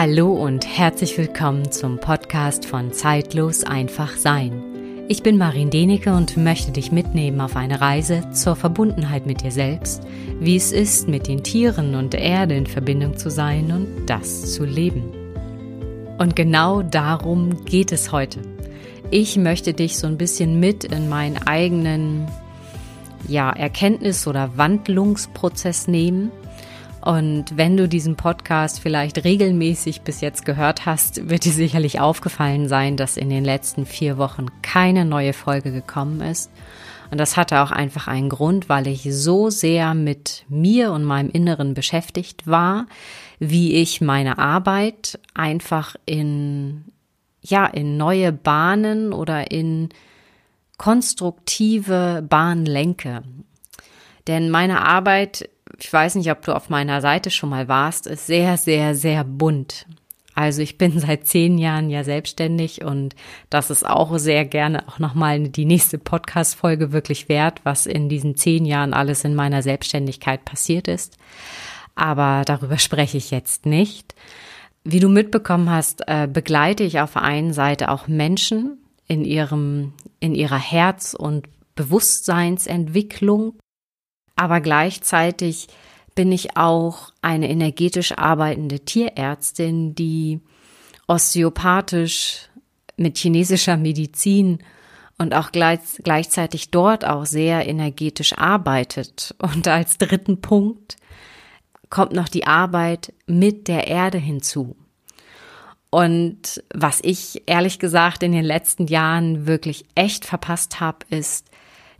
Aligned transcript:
Hallo 0.00 0.32
und 0.32 0.64
herzlich 0.64 1.18
willkommen 1.18 1.72
zum 1.72 1.98
Podcast 1.98 2.64
von 2.64 2.92
Zeitlos 2.92 3.64
einfach 3.64 4.16
sein. 4.16 4.62
Ich 5.08 5.24
bin 5.24 5.36
Marin 5.38 5.70
Denecke 5.70 6.14
und 6.14 6.36
möchte 6.36 6.70
dich 6.70 6.92
mitnehmen 6.92 7.40
auf 7.40 7.56
eine 7.56 7.80
Reise 7.80 8.30
zur 8.30 8.54
Verbundenheit 8.54 9.26
mit 9.26 9.42
dir 9.42 9.50
selbst, 9.50 10.04
wie 10.38 10.54
es 10.54 10.70
ist, 10.70 11.08
mit 11.08 11.26
den 11.26 11.42
Tieren 11.42 11.96
und 11.96 12.12
der 12.12 12.20
Erde 12.20 12.54
in 12.54 12.68
Verbindung 12.68 13.16
zu 13.16 13.28
sein 13.28 13.72
und 13.72 14.06
das 14.06 14.54
zu 14.54 14.64
leben. 14.64 15.02
Und 16.16 16.36
genau 16.36 16.82
darum 16.82 17.64
geht 17.64 17.90
es 17.90 18.12
heute. 18.12 18.38
Ich 19.10 19.36
möchte 19.36 19.74
dich 19.74 19.98
so 19.98 20.06
ein 20.06 20.16
bisschen 20.16 20.60
mit 20.60 20.84
in 20.84 21.08
meinen 21.08 21.38
eigenen 21.38 22.28
ja, 23.26 23.50
Erkenntnis- 23.50 24.28
oder 24.28 24.56
Wandlungsprozess 24.56 25.88
nehmen 25.88 26.30
und 27.00 27.56
wenn 27.56 27.76
du 27.76 27.88
diesen 27.88 28.16
Podcast 28.16 28.80
vielleicht 28.80 29.24
regelmäßig 29.24 30.02
bis 30.02 30.20
jetzt 30.20 30.44
gehört 30.44 30.84
hast, 30.86 31.28
wird 31.28 31.44
dir 31.44 31.52
sicherlich 31.52 32.00
aufgefallen 32.00 32.68
sein, 32.68 32.96
dass 32.96 33.16
in 33.16 33.30
den 33.30 33.44
letzten 33.44 33.86
vier 33.86 34.18
Wochen 34.18 34.46
keine 34.62 35.04
neue 35.04 35.32
Folge 35.32 35.70
gekommen 35.72 36.20
ist. 36.20 36.50
Und 37.10 37.18
das 37.18 37.36
hatte 37.36 37.60
auch 37.60 37.70
einfach 37.70 38.06
einen 38.06 38.28
Grund, 38.28 38.68
weil 38.68 38.86
ich 38.86 39.08
so 39.10 39.48
sehr 39.48 39.94
mit 39.94 40.44
mir 40.48 40.92
und 40.92 41.04
meinem 41.04 41.30
Inneren 41.30 41.72
beschäftigt 41.74 42.46
war, 42.46 42.86
wie 43.38 43.74
ich 43.76 44.00
meine 44.00 44.38
Arbeit 44.38 45.18
einfach 45.34 45.96
in, 46.04 46.84
ja, 47.40 47.66
in 47.66 47.96
neue 47.96 48.32
Bahnen 48.32 49.12
oder 49.12 49.50
in 49.50 49.88
konstruktive 50.76 52.24
Bahnen 52.28 52.66
lenke. 52.66 53.22
Denn 54.26 54.50
meine 54.50 54.86
Arbeit 54.86 55.48
ich 55.78 55.92
weiß 55.92 56.16
nicht, 56.16 56.30
ob 56.30 56.42
du 56.42 56.54
auf 56.54 56.70
meiner 56.70 57.00
Seite 57.00 57.30
schon 57.30 57.50
mal 57.50 57.68
warst, 57.68 58.06
ist 58.06 58.26
sehr, 58.26 58.56
sehr, 58.56 58.94
sehr 58.94 59.24
bunt. 59.24 59.86
Also 60.34 60.60
ich 60.62 60.76
bin 60.76 60.98
seit 61.00 61.26
zehn 61.26 61.56
Jahren 61.58 61.88
ja 61.88 62.04
selbstständig 62.04 62.84
und 62.84 63.14
das 63.48 63.70
ist 63.70 63.86
auch 63.86 64.18
sehr 64.18 64.44
gerne 64.44 64.86
auch 64.88 64.98
nochmal 64.98 65.48
die 65.48 65.64
nächste 65.64 65.98
Podcast-Folge 65.98 66.92
wirklich 66.92 67.28
wert, 67.28 67.60
was 67.64 67.86
in 67.86 68.08
diesen 68.08 68.36
zehn 68.36 68.64
Jahren 68.64 68.92
alles 68.92 69.24
in 69.24 69.34
meiner 69.34 69.62
Selbstständigkeit 69.62 70.44
passiert 70.44 70.88
ist. 70.88 71.16
Aber 71.94 72.42
darüber 72.44 72.78
spreche 72.78 73.16
ich 73.16 73.30
jetzt 73.30 73.64
nicht. 73.64 74.14
Wie 74.84 75.00
du 75.00 75.08
mitbekommen 75.08 75.70
hast, 75.70 76.02
äh, 76.06 76.28
begleite 76.32 76.82
ich 76.82 77.00
auf 77.00 77.12
der 77.12 77.22
einen 77.22 77.52
Seite 77.52 77.90
auch 77.90 78.08
Menschen 78.08 78.78
in 79.06 79.24
ihrem, 79.24 79.92
in 80.18 80.34
ihrer 80.34 80.58
Herz- 80.58 81.14
und 81.14 81.48
Bewusstseinsentwicklung 81.74 83.54
aber 84.38 84.60
gleichzeitig 84.60 85.68
bin 86.14 86.32
ich 86.32 86.56
auch 86.56 87.12
eine 87.22 87.48
energetisch 87.48 88.12
arbeitende 88.16 88.80
Tierärztin, 88.80 89.94
die 89.94 90.40
osteopathisch 91.06 92.48
mit 92.96 93.18
chinesischer 93.18 93.76
Medizin 93.76 94.58
und 95.18 95.34
auch 95.34 95.50
gleich, 95.50 95.80
gleichzeitig 96.02 96.70
dort 96.70 97.04
auch 97.04 97.26
sehr 97.26 97.68
energetisch 97.68 98.36
arbeitet. 98.38 99.34
Und 99.38 99.66
als 99.66 99.98
dritten 99.98 100.40
Punkt 100.40 100.96
kommt 101.90 102.12
noch 102.12 102.28
die 102.28 102.46
Arbeit 102.46 103.12
mit 103.26 103.66
der 103.66 103.88
Erde 103.88 104.18
hinzu. 104.18 104.76
Und 105.90 106.62
was 106.72 107.00
ich 107.02 107.42
ehrlich 107.46 107.78
gesagt 107.78 108.22
in 108.22 108.32
den 108.32 108.44
letzten 108.44 108.86
Jahren 108.86 109.46
wirklich 109.46 109.84
echt 109.94 110.26
verpasst 110.26 110.80
habe, 110.80 110.98
ist 111.10 111.50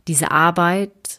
diese 0.07 0.31
Arbeit 0.31 1.18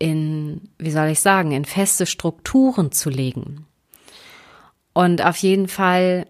in, 0.00 0.62
wie 0.78 0.90
soll 0.90 1.08
ich 1.08 1.20
sagen, 1.20 1.52
in 1.52 1.64
feste 1.64 2.06
Strukturen 2.06 2.90
zu 2.90 3.10
legen. 3.10 3.66
Und 4.92 5.24
auf 5.24 5.36
jeden 5.36 5.68
Fall 5.68 6.26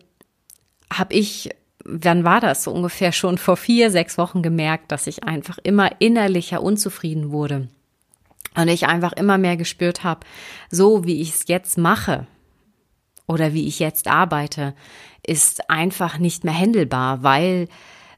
habe 0.92 1.14
ich, 1.14 1.50
wann 1.84 2.24
war 2.24 2.40
das, 2.40 2.64
so 2.64 2.72
ungefähr 2.72 3.12
schon 3.12 3.38
vor 3.38 3.56
vier, 3.56 3.90
sechs 3.90 4.18
Wochen 4.18 4.42
gemerkt, 4.42 4.92
dass 4.92 5.06
ich 5.06 5.24
einfach 5.24 5.58
immer 5.62 5.88
innerlicher 6.00 6.62
unzufrieden 6.62 7.30
wurde. 7.30 7.68
Und 8.56 8.66
ich 8.66 8.88
einfach 8.88 9.12
immer 9.12 9.38
mehr 9.38 9.56
gespürt 9.56 10.02
habe, 10.02 10.26
so 10.70 11.04
wie 11.04 11.22
ich 11.22 11.30
es 11.30 11.44
jetzt 11.46 11.78
mache 11.78 12.26
oder 13.28 13.54
wie 13.54 13.68
ich 13.68 13.78
jetzt 13.78 14.08
arbeite, 14.08 14.74
ist 15.24 15.70
einfach 15.70 16.18
nicht 16.18 16.42
mehr 16.42 16.54
händelbar, 16.54 17.22
weil 17.22 17.68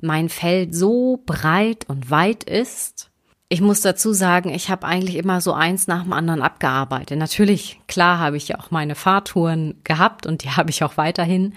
mein 0.01 0.31
Feld 0.31 0.75
so 0.75 1.23
breit 1.27 1.85
und 1.89 2.11
weit 2.11 2.45
ist 2.45 3.12
ich 3.53 3.61
muss 3.61 3.83
dazu 3.83 4.15
sagen, 4.15 4.49
ich 4.49 4.71
habe 4.71 4.87
eigentlich 4.87 5.17
immer 5.17 5.43
so 5.43 5.53
eins 5.53 5.87
nach 5.87 6.05
dem 6.05 6.15
anderen 6.15 6.41
abgearbeitet. 6.41 7.19
Natürlich, 7.19 7.83
klar 7.87 8.19
habe 8.19 8.39
ich 8.39 8.49
ja 8.49 8.59
auch 8.59 8.71
meine 8.71 8.95
Fahrtouren 8.95 9.75
gehabt 9.85 10.25
und 10.25 10.43
die 10.43 10.51
habe 10.57 10.71
ich 10.71 10.83
auch 10.83 10.97
weiterhin. 10.97 11.53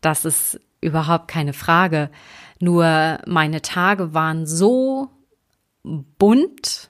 Das 0.00 0.24
ist 0.24 0.58
überhaupt 0.80 1.28
keine 1.28 1.52
Frage. 1.52 2.08
Nur 2.58 3.18
meine 3.26 3.60
Tage 3.60 4.14
waren 4.14 4.46
so 4.46 5.10
bunt, 5.82 6.88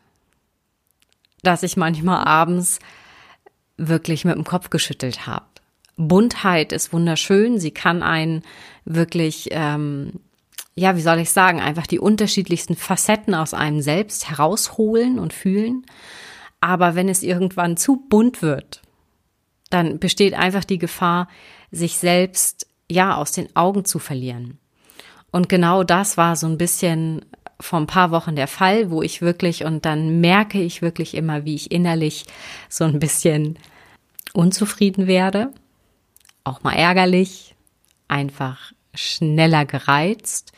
dass 1.42 1.64
ich 1.64 1.76
manchmal 1.76 2.24
abends 2.24 2.78
wirklich 3.76 4.24
mit 4.24 4.36
dem 4.36 4.44
Kopf 4.44 4.70
geschüttelt 4.70 5.26
habe. 5.26 5.46
Buntheit 5.96 6.72
ist 6.72 6.92
wunderschön. 6.92 7.58
Sie 7.58 7.72
kann 7.72 8.04
einen 8.04 8.44
wirklich 8.84 9.48
ähm, 9.50 10.20
ja, 10.76 10.94
wie 10.94 11.00
soll 11.00 11.18
ich 11.18 11.30
sagen, 11.30 11.60
einfach 11.60 11.86
die 11.86 11.98
unterschiedlichsten 11.98 12.76
Facetten 12.76 13.34
aus 13.34 13.54
einem 13.54 13.80
selbst 13.80 14.28
herausholen 14.28 15.18
und 15.18 15.32
fühlen. 15.32 15.86
Aber 16.60 16.94
wenn 16.94 17.08
es 17.08 17.22
irgendwann 17.22 17.78
zu 17.78 18.04
bunt 18.08 18.42
wird, 18.42 18.82
dann 19.70 19.98
besteht 19.98 20.34
einfach 20.34 20.64
die 20.64 20.78
Gefahr, 20.78 21.28
sich 21.70 21.98
selbst 21.98 22.66
ja 22.90 23.16
aus 23.16 23.32
den 23.32 23.54
Augen 23.56 23.84
zu 23.84 23.98
verlieren. 23.98 24.58
Und 25.32 25.48
genau 25.48 25.82
das 25.82 26.16
war 26.16 26.36
so 26.36 26.46
ein 26.46 26.58
bisschen 26.58 27.24
vor 27.58 27.80
ein 27.80 27.86
paar 27.86 28.10
Wochen 28.10 28.36
der 28.36 28.46
Fall, 28.46 28.90
wo 28.90 29.02
ich 29.02 29.22
wirklich, 29.22 29.64
und 29.64 29.86
dann 29.86 30.20
merke 30.20 30.60
ich 30.60 30.82
wirklich 30.82 31.14
immer, 31.14 31.44
wie 31.46 31.54
ich 31.54 31.70
innerlich 31.72 32.26
so 32.68 32.84
ein 32.84 32.98
bisschen 32.98 33.58
unzufrieden 34.34 35.06
werde, 35.06 35.52
auch 36.44 36.62
mal 36.62 36.74
ärgerlich, 36.74 37.54
einfach 38.08 38.72
schneller 38.96 39.64
gereizt. 39.64 40.52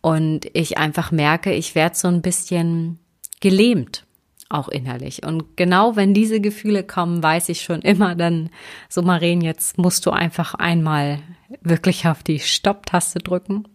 Und 0.00 0.46
ich 0.52 0.78
einfach 0.78 1.10
merke, 1.10 1.52
ich 1.52 1.74
werde 1.74 1.96
so 1.96 2.08
ein 2.08 2.22
bisschen 2.22 2.98
gelähmt, 3.40 4.06
auch 4.48 4.68
innerlich. 4.68 5.24
Und 5.24 5.56
genau 5.56 5.96
wenn 5.96 6.14
diese 6.14 6.40
Gefühle 6.40 6.84
kommen, 6.84 7.22
weiß 7.22 7.48
ich 7.48 7.62
schon 7.62 7.82
immer 7.82 8.14
dann, 8.14 8.50
so 8.88 9.02
Maren, 9.02 9.40
jetzt 9.40 9.78
musst 9.78 10.06
du 10.06 10.10
einfach 10.10 10.54
einmal 10.54 11.20
wirklich 11.60 12.06
auf 12.06 12.22
die 12.22 12.38
Stopptaste 12.38 13.18
drücken, 13.18 13.66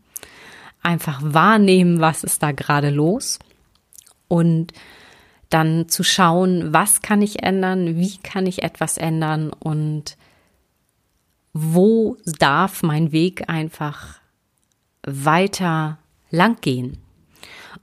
einfach 0.82 1.20
wahrnehmen, 1.24 2.00
was 2.00 2.24
ist 2.24 2.42
da 2.42 2.52
gerade 2.52 2.90
los. 2.90 3.40
Und 4.28 4.74
dann 5.50 5.88
zu 5.88 6.04
schauen, 6.04 6.74
was 6.74 7.02
kann 7.02 7.22
ich 7.22 7.44
ändern, 7.44 7.98
wie 7.98 8.18
kann 8.18 8.48
ich 8.48 8.64
etwas 8.64 8.98
ändern. 8.98 9.52
Und 9.52 10.18
wo 11.54 12.18
darf 12.40 12.84
mein 12.84 13.12
Weg 13.12 13.48
einfach 13.48 14.20
weiter 15.06 16.00
lang 16.30 16.58
gehen. 16.62 16.98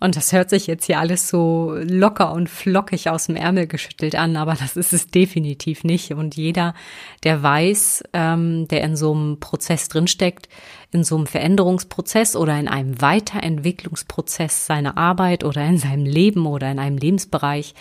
Und 0.03 0.17
das 0.17 0.33
hört 0.33 0.49
sich 0.49 0.67
jetzt 0.67 0.87
hier 0.87 0.99
alles 0.99 1.29
so 1.29 1.75
locker 1.79 2.33
und 2.33 2.49
flockig 2.49 3.11
aus 3.11 3.27
dem 3.27 3.37
Ärmel 3.37 3.67
geschüttelt 3.67 4.15
an, 4.15 4.37
aber 4.37 4.55
das 4.55 4.77
ist 4.77 4.95
es 4.95 5.09
definitiv 5.09 5.85
nicht. 5.85 6.13
Und 6.13 6.37
jeder, 6.37 6.75
der 7.23 7.43
weiß, 7.43 8.05
ähm, 8.15 8.67
der 8.69 8.83
in 8.83 8.97
so 8.97 9.13
einem 9.13 9.41
Prozess 9.41 9.89
drinsteckt, 9.89 10.49
in 10.91 11.05
so 11.05 11.17
einem 11.17 11.27
Veränderungsprozess 11.27 12.35
oder 12.35 12.59
in 12.59 12.67
einem 12.67 13.03
Weiterentwicklungsprozess 13.03 14.65
seiner 14.65 14.97
Arbeit 14.97 15.45
oder 15.45 15.67
in 15.67 15.77
seinem 15.77 16.07
Leben 16.07 16.47
oder 16.47 16.71
in 16.71 16.79
einem 16.79 16.97
Lebensbereich, 16.97 17.75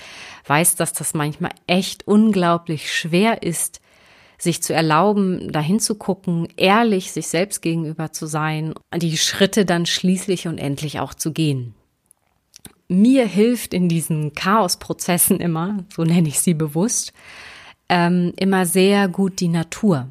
weiß, 0.45 0.75
dass 0.75 0.91
das 0.91 1.13
manchmal 1.13 1.51
echt 1.67 2.05
unglaublich 2.05 2.93
schwer 2.93 3.43
ist, 3.43 3.78
sich 4.39 4.63
zu 4.63 4.73
erlauben, 4.73 5.51
dahin 5.51 5.79
zu 5.79 5.95
gucken, 5.95 6.47
ehrlich 6.55 7.11
sich 7.11 7.27
selbst 7.27 7.61
gegenüber 7.61 8.11
zu 8.11 8.25
sein, 8.25 8.73
die 8.95 9.17
Schritte 9.17 9.65
dann 9.65 9.85
schließlich 9.85 10.47
und 10.47 10.57
endlich 10.57 10.99
auch 10.99 11.13
zu 11.13 11.33
gehen. 11.33 11.75
Mir 12.87 13.27
hilft 13.27 13.73
in 13.73 13.89
diesen 13.89 14.33
Chaosprozessen 14.33 15.39
immer, 15.39 15.83
so 15.93 16.03
nenne 16.03 16.29
ich 16.29 16.39
sie 16.39 16.53
bewusst, 16.55 17.13
ähm, 17.89 18.33
immer 18.37 18.65
sehr 18.65 19.07
gut 19.07 19.41
die 19.41 19.49
Natur. 19.49 20.07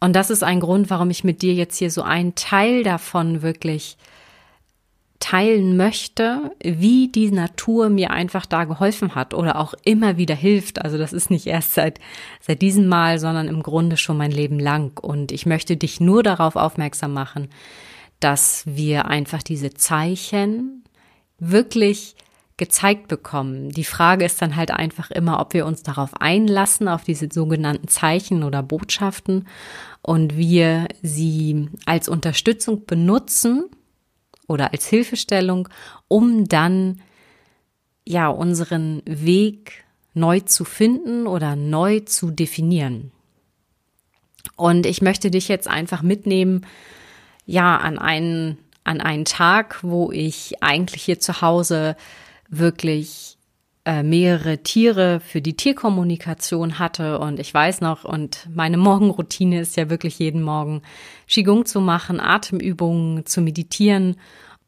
Und 0.00 0.14
das 0.14 0.30
ist 0.30 0.42
ein 0.42 0.60
Grund, 0.60 0.90
warum 0.90 1.10
ich 1.10 1.24
mit 1.24 1.42
dir 1.42 1.54
jetzt 1.54 1.78
hier 1.78 1.90
so 1.90 2.02
einen 2.02 2.34
Teil 2.34 2.84
davon 2.84 3.42
wirklich 3.42 3.96
teilen 5.20 5.76
möchte, 5.76 6.50
wie 6.64 7.08
die 7.08 7.30
Natur 7.30 7.90
mir 7.90 8.10
einfach 8.10 8.46
da 8.46 8.64
geholfen 8.64 9.14
hat 9.14 9.34
oder 9.34 9.60
auch 9.60 9.74
immer 9.84 10.16
wieder 10.16 10.34
hilft. 10.34 10.82
Also 10.82 10.98
das 10.98 11.12
ist 11.12 11.30
nicht 11.30 11.46
erst 11.46 11.74
seit, 11.74 12.00
seit 12.40 12.62
diesem 12.62 12.88
Mal, 12.88 13.18
sondern 13.18 13.46
im 13.46 13.62
Grunde 13.62 13.98
schon 13.98 14.16
mein 14.16 14.32
Leben 14.32 14.58
lang. 14.58 14.98
Und 14.98 15.30
ich 15.30 15.44
möchte 15.44 15.76
dich 15.76 16.00
nur 16.00 16.22
darauf 16.22 16.56
aufmerksam 16.56 17.12
machen, 17.12 17.48
dass 18.18 18.62
wir 18.66 19.06
einfach 19.06 19.42
diese 19.42 19.74
Zeichen 19.74 20.84
wirklich 21.38 22.16
gezeigt 22.56 23.08
bekommen. 23.08 23.70
Die 23.70 23.84
Frage 23.84 24.24
ist 24.24 24.40
dann 24.40 24.56
halt 24.56 24.70
einfach 24.70 25.10
immer, 25.10 25.40
ob 25.40 25.54
wir 25.54 25.64
uns 25.64 25.82
darauf 25.82 26.20
einlassen, 26.20 26.88
auf 26.88 27.04
diese 27.04 27.28
sogenannten 27.30 27.88
Zeichen 27.88 28.42
oder 28.42 28.62
Botschaften 28.62 29.46
und 30.02 30.36
wir 30.36 30.88
sie 31.02 31.68
als 31.86 32.08
Unterstützung 32.08 32.84
benutzen 32.84 33.64
oder 34.50 34.72
als 34.72 34.86
Hilfestellung, 34.88 35.68
um 36.08 36.48
dann 36.48 37.00
ja 38.04 38.26
unseren 38.26 39.00
Weg 39.06 39.84
neu 40.12 40.40
zu 40.40 40.64
finden 40.64 41.28
oder 41.28 41.54
neu 41.54 42.00
zu 42.00 42.32
definieren. 42.32 43.12
Und 44.56 44.86
ich 44.86 45.02
möchte 45.02 45.30
dich 45.30 45.46
jetzt 45.46 45.68
einfach 45.68 46.02
mitnehmen, 46.02 46.66
ja, 47.46 47.76
an 47.76 47.96
einen, 47.98 48.58
an 48.82 49.00
einen 49.00 49.24
Tag, 49.24 49.78
wo 49.82 50.10
ich 50.10 50.62
eigentlich 50.62 51.04
hier 51.04 51.20
zu 51.20 51.40
Hause 51.40 51.96
wirklich 52.48 53.38
mehrere 53.86 54.58
Tiere 54.58 55.20
für 55.20 55.40
die 55.40 55.56
Tierkommunikation 55.56 56.78
hatte 56.78 57.18
und 57.18 57.40
ich 57.40 57.52
weiß 57.52 57.80
noch 57.80 58.04
und 58.04 58.46
meine 58.54 58.76
Morgenroutine 58.76 59.60
ist 59.60 59.76
ja 59.76 59.88
wirklich 59.88 60.18
jeden 60.18 60.42
Morgen 60.42 60.82
Qigong 61.26 61.64
zu 61.64 61.80
machen, 61.80 62.20
Atemübungen 62.20 63.24
zu 63.24 63.40
meditieren. 63.40 64.16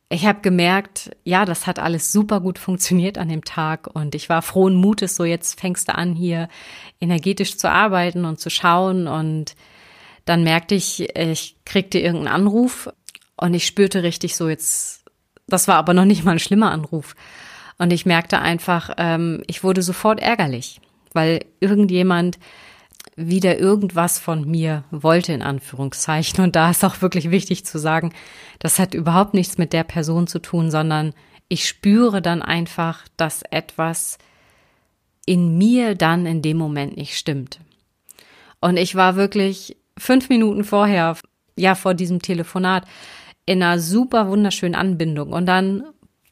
Ich 0.09 0.27
habe 0.27 0.41
gemerkt, 0.41 1.11
ja, 1.25 1.45
das 1.45 1.67
hat 1.67 1.79
alles 1.79 2.11
super 2.11 2.41
gut 2.41 2.59
funktioniert 2.59 3.19
an 3.19 3.29
dem 3.29 3.45
Tag 3.45 3.87
und 3.95 4.15
ich 4.15 4.31
war 4.31 4.41
frohen 4.41 4.75
Mutes, 4.75 5.15
so 5.15 5.25
jetzt 5.25 5.61
fängst 5.61 5.89
du 5.89 5.95
an 5.95 6.15
hier 6.15 6.49
energetisch 7.01 7.59
zu 7.59 7.71
arbeiten 7.71 8.25
und 8.25 8.41
zu 8.41 8.49
schauen 8.49 9.07
und 9.07 9.55
dann 10.25 10.43
merkte 10.43 10.75
ich, 10.75 11.17
ich 11.17 11.57
kriegte 11.65 11.99
irgendeinen 11.99 12.35
Anruf 12.35 12.89
und 13.37 13.53
ich 13.53 13.67
spürte 13.67 14.03
richtig 14.03 14.37
so 14.37 14.49
jetzt, 14.49 15.05
das 15.49 15.69
war 15.69 15.77
aber 15.77 15.95
noch 15.95 16.07
nicht 16.07 16.25
mal 16.25 16.33
ein 16.33 16.39
schlimmer 16.39 16.71
Anruf. 16.71 17.15
Und 17.83 17.93
ich 17.93 18.07
merkte 18.07 18.39
einfach, 18.39 18.91
ähm, 18.97 19.43
ich 19.49 19.65
wurde 19.65 19.83
sofort 19.83 20.21
ärgerlich, 20.21 20.81
weil 21.15 21.45
irgendjemand 21.59 22.39
wieder 23.17 23.59
irgendwas 23.59 24.21
von 24.21 24.49
mir 24.49 24.85
wollte, 24.93 25.33
in 25.33 25.43
Anführungszeichen. 25.43 26.45
Und 26.45 26.55
da 26.55 26.71
ist 26.71 26.85
auch 26.85 27.03
wirklich 27.03 27.33
wichtig 27.33 27.65
zu 27.65 27.79
sagen, 27.79 28.13
das 28.61 28.79
hat 28.79 28.95
überhaupt 28.95 29.35
nichts 29.35 29.59
mit 29.59 29.73
der 29.73 29.83
Person 29.83 30.29
zu 30.29 30.39
tun, 30.39 30.71
sondern 30.71 31.13
ich 31.49 31.67
spüre 31.67 32.23
dann 32.23 32.41
einfach, 32.41 33.01
dass 33.17 33.43
etwas 33.51 34.17
in 35.27 35.59
mir 35.59 35.97
dann 35.97 36.25
in 36.25 36.41
dem 36.41 36.59
Moment 36.59 36.97
nicht 36.97 37.19
stimmt. 37.19 37.59
Und 38.61 38.77
ich 38.77 38.95
war 38.95 39.17
wirklich 39.17 39.77
fünf 39.99 40.29
Minuten 40.29 40.63
vorher, 40.63 41.17
ja, 41.57 41.75
vor 41.75 41.95
diesem 41.95 42.23
Telefonat, 42.23 42.87
in 43.45 43.61
einer 43.61 43.81
super 43.81 44.29
wunderschönen 44.29 44.77
Anbindung. 44.77 45.33
Und 45.33 45.47
dann 45.47 45.83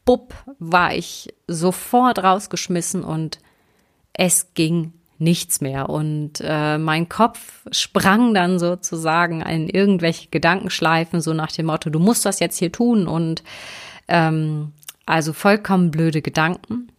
bupp, 0.05 0.35
war 0.59 0.95
ich 0.95 1.35
sofort 1.47 2.19
rausgeschmissen 2.23 3.05
und 3.05 3.39
es 4.13 4.55
ging 4.55 4.93
nichts 5.19 5.61
mehr. 5.61 5.89
Und 5.89 6.41
äh, 6.43 6.79
mein 6.79 7.09
Kopf 7.09 7.67
sprang 7.71 8.35
dann 8.35 8.59
sozusagen 8.59 9.43
in 9.43 9.69
irgendwelche 9.69 10.29
Gedankenschleifen, 10.31 11.21
so 11.21 11.33
nach 11.35 11.53
dem 11.53 11.67
Motto, 11.67 11.91
du 11.91 11.99
musst 11.99 12.25
das 12.25 12.41
jetzt 12.41 12.59
hier 12.59 12.73
tun. 12.73 13.07
Und 13.07 13.43
ähm, 14.09 14.73
also 15.07 15.33
vollkommen 15.33 15.91
blöde 15.91 16.23
Gedanken, 16.23 16.91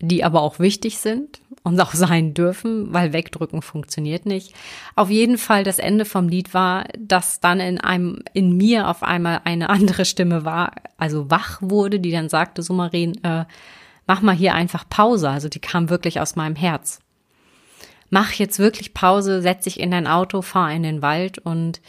die 0.00 0.22
aber 0.22 0.42
auch 0.42 0.58
wichtig 0.58 0.98
sind 0.98 1.39
und 1.62 1.80
auch 1.80 1.92
sein 1.92 2.32
dürfen, 2.32 2.92
weil 2.92 3.12
wegdrücken 3.12 3.62
funktioniert 3.62 4.24
nicht. 4.26 4.54
Auf 4.96 5.10
jeden 5.10 5.36
Fall 5.36 5.62
das 5.62 5.78
Ende 5.78 6.04
vom 6.04 6.28
Lied 6.28 6.54
war, 6.54 6.86
dass 6.98 7.40
dann 7.40 7.60
in 7.60 7.78
einem, 7.78 8.22
in 8.32 8.56
mir 8.56 8.88
auf 8.88 9.02
einmal 9.02 9.42
eine 9.44 9.68
andere 9.68 10.04
Stimme 10.04 10.44
war, 10.44 10.72
also 10.96 11.30
wach 11.30 11.58
wurde, 11.60 12.00
die 12.00 12.12
dann 12.12 12.28
sagte, 12.28 12.62
so 12.62 12.72
Maren, 12.72 13.22
äh, 13.24 13.44
mach 14.06 14.22
mal 14.22 14.34
hier 14.34 14.54
einfach 14.54 14.88
Pause. 14.88 15.28
Also 15.28 15.48
die 15.48 15.60
kam 15.60 15.90
wirklich 15.90 16.20
aus 16.20 16.34
meinem 16.34 16.56
Herz. 16.56 17.00
Mach 18.08 18.32
jetzt 18.32 18.58
wirklich 18.58 18.92
Pause, 18.94 19.40
setz 19.40 19.64
dich 19.64 19.78
in 19.78 19.90
dein 19.90 20.06
Auto, 20.06 20.42
fahr 20.42 20.72
in 20.72 20.82
den 20.82 21.02
Wald 21.02 21.38
und 21.38 21.80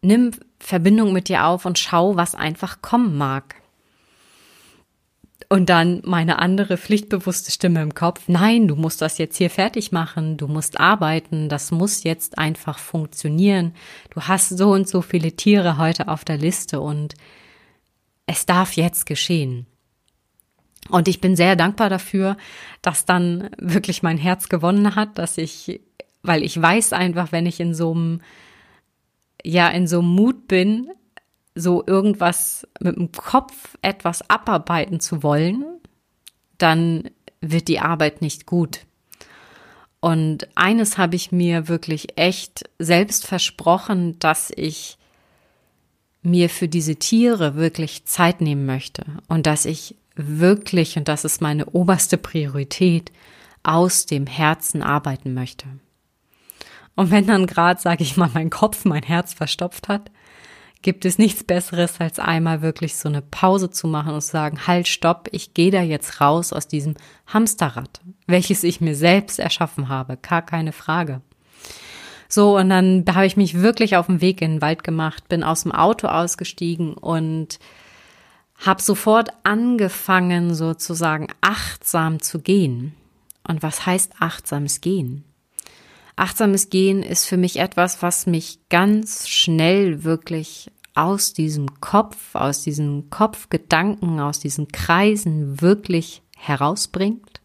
nimm 0.00 0.30
Verbindung 0.60 1.12
mit 1.12 1.28
dir 1.28 1.44
auf 1.44 1.66
und 1.66 1.78
schau, 1.78 2.16
was 2.16 2.34
einfach 2.34 2.80
kommen 2.82 3.18
mag. 3.18 3.56
Und 5.50 5.70
dann 5.70 6.02
meine 6.04 6.40
andere 6.40 6.76
pflichtbewusste 6.76 7.50
Stimme 7.50 7.80
im 7.80 7.94
Kopf, 7.94 8.24
nein, 8.26 8.68
du 8.68 8.76
musst 8.76 9.00
das 9.00 9.16
jetzt 9.16 9.38
hier 9.38 9.48
fertig 9.48 9.92
machen, 9.92 10.36
du 10.36 10.46
musst 10.46 10.78
arbeiten, 10.78 11.48
das 11.48 11.70
muss 11.70 12.04
jetzt 12.04 12.36
einfach 12.36 12.78
funktionieren. 12.78 13.74
Du 14.10 14.20
hast 14.22 14.50
so 14.50 14.72
und 14.72 14.86
so 14.86 15.00
viele 15.00 15.32
Tiere 15.32 15.78
heute 15.78 16.08
auf 16.08 16.24
der 16.26 16.36
Liste 16.36 16.80
und 16.80 17.14
es 18.26 18.44
darf 18.44 18.74
jetzt 18.74 19.06
geschehen. 19.06 19.66
Und 20.90 21.08
ich 21.08 21.20
bin 21.20 21.34
sehr 21.34 21.56
dankbar 21.56 21.88
dafür, 21.88 22.36
dass 22.82 23.06
dann 23.06 23.48
wirklich 23.56 24.02
mein 24.02 24.18
Herz 24.18 24.50
gewonnen 24.50 24.94
hat, 24.94 25.16
dass 25.16 25.38
ich, 25.38 25.80
weil 26.22 26.42
ich 26.42 26.60
weiß 26.60 26.92
einfach, 26.92 27.32
wenn 27.32 27.46
ich 27.46 27.58
in 27.58 27.74
so 27.74 27.92
einem, 27.92 28.20
ja, 29.42 29.68
in 29.68 29.86
so 29.86 30.00
einem 30.00 30.08
Mut 30.08 30.46
bin, 30.46 30.90
so 31.58 31.82
irgendwas 31.86 32.66
mit 32.80 32.96
dem 32.96 33.12
Kopf 33.12 33.76
etwas 33.82 34.28
abarbeiten 34.30 35.00
zu 35.00 35.22
wollen, 35.22 35.64
dann 36.58 37.10
wird 37.40 37.68
die 37.68 37.80
Arbeit 37.80 38.22
nicht 38.22 38.46
gut. 38.46 38.80
Und 40.00 40.48
eines 40.54 40.96
habe 40.96 41.16
ich 41.16 41.32
mir 41.32 41.68
wirklich 41.68 42.16
echt 42.16 42.70
selbst 42.78 43.26
versprochen, 43.26 44.18
dass 44.18 44.52
ich 44.54 44.96
mir 46.22 46.48
für 46.48 46.68
diese 46.68 46.96
Tiere 46.96 47.56
wirklich 47.56 48.04
Zeit 48.04 48.40
nehmen 48.40 48.66
möchte 48.66 49.04
und 49.28 49.46
dass 49.46 49.64
ich 49.64 49.96
wirklich, 50.14 50.96
und 50.96 51.08
das 51.08 51.24
ist 51.24 51.40
meine 51.40 51.66
oberste 51.66 52.18
Priorität, 52.18 53.12
aus 53.62 54.06
dem 54.06 54.26
Herzen 54.26 54.82
arbeiten 54.82 55.34
möchte. 55.34 55.66
Und 56.94 57.10
wenn 57.10 57.26
dann 57.26 57.46
gerade, 57.46 57.80
sage 57.80 58.02
ich 58.02 58.16
mal, 58.16 58.30
mein 58.34 58.50
Kopf 58.50 58.84
mein 58.84 59.02
Herz 59.02 59.34
verstopft 59.34 59.88
hat, 59.88 60.10
gibt 60.82 61.04
es 61.04 61.18
nichts 61.18 61.44
Besseres, 61.44 62.00
als 62.00 62.18
einmal 62.18 62.62
wirklich 62.62 62.96
so 62.96 63.08
eine 63.08 63.22
Pause 63.22 63.70
zu 63.70 63.88
machen 63.88 64.14
und 64.14 64.20
zu 64.20 64.30
sagen, 64.30 64.66
halt, 64.66 64.86
stopp, 64.88 65.28
ich 65.32 65.54
gehe 65.54 65.70
da 65.70 65.82
jetzt 65.82 66.20
raus 66.20 66.52
aus 66.52 66.68
diesem 66.68 66.94
Hamsterrad, 67.26 68.00
welches 68.26 68.64
ich 68.64 68.80
mir 68.80 68.94
selbst 68.94 69.38
erschaffen 69.38 69.88
habe, 69.88 70.16
gar 70.16 70.42
keine 70.42 70.72
Frage. 70.72 71.20
So, 72.28 72.58
und 72.58 72.68
dann 72.68 73.04
habe 73.12 73.26
ich 73.26 73.36
mich 73.36 73.60
wirklich 73.60 73.96
auf 73.96 74.06
den 74.06 74.20
Weg 74.20 74.42
in 74.42 74.56
den 74.56 74.62
Wald 74.62 74.84
gemacht, 74.84 75.28
bin 75.28 75.42
aus 75.42 75.62
dem 75.62 75.72
Auto 75.72 76.08
ausgestiegen 76.08 76.94
und 76.94 77.58
habe 78.58 78.82
sofort 78.82 79.30
angefangen, 79.44 80.54
sozusagen 80.54 81.28
achtsam 81.40 82.20
zu 82.20 82.40
gehen. 82.40 82.94
Und 83.46 83.62
was 83.62 83.86
heißt 83.86 84.12
achtsames 84.20 84.80
Gehen? 84.80 85.24
Achtsames 86.18 86.68
Gehen 86.68 87.02
ist 87.02 87.26
für 87.26 87.36
mich 87.36 87.58
etwas, 87.58 88.02
was 88.02 88.26
mich 88.26 88.58
ganz 88.68 89.28
schnell 89.28 90.02
wirklich 90.02 90.70
aus 90.94 91.32
diesem 91.32 91.80
Kopf, 91.80 92.34
aus 92.34 92.62
diesen 92.62 93.08
Kopfgedanken, 93.08 94.18
aus 94.18 94.40
diesen 94.40 94.68
Kreisen 94.68 95.60
wirklich 95.60 96.22
herausbringt. 96.36 97.40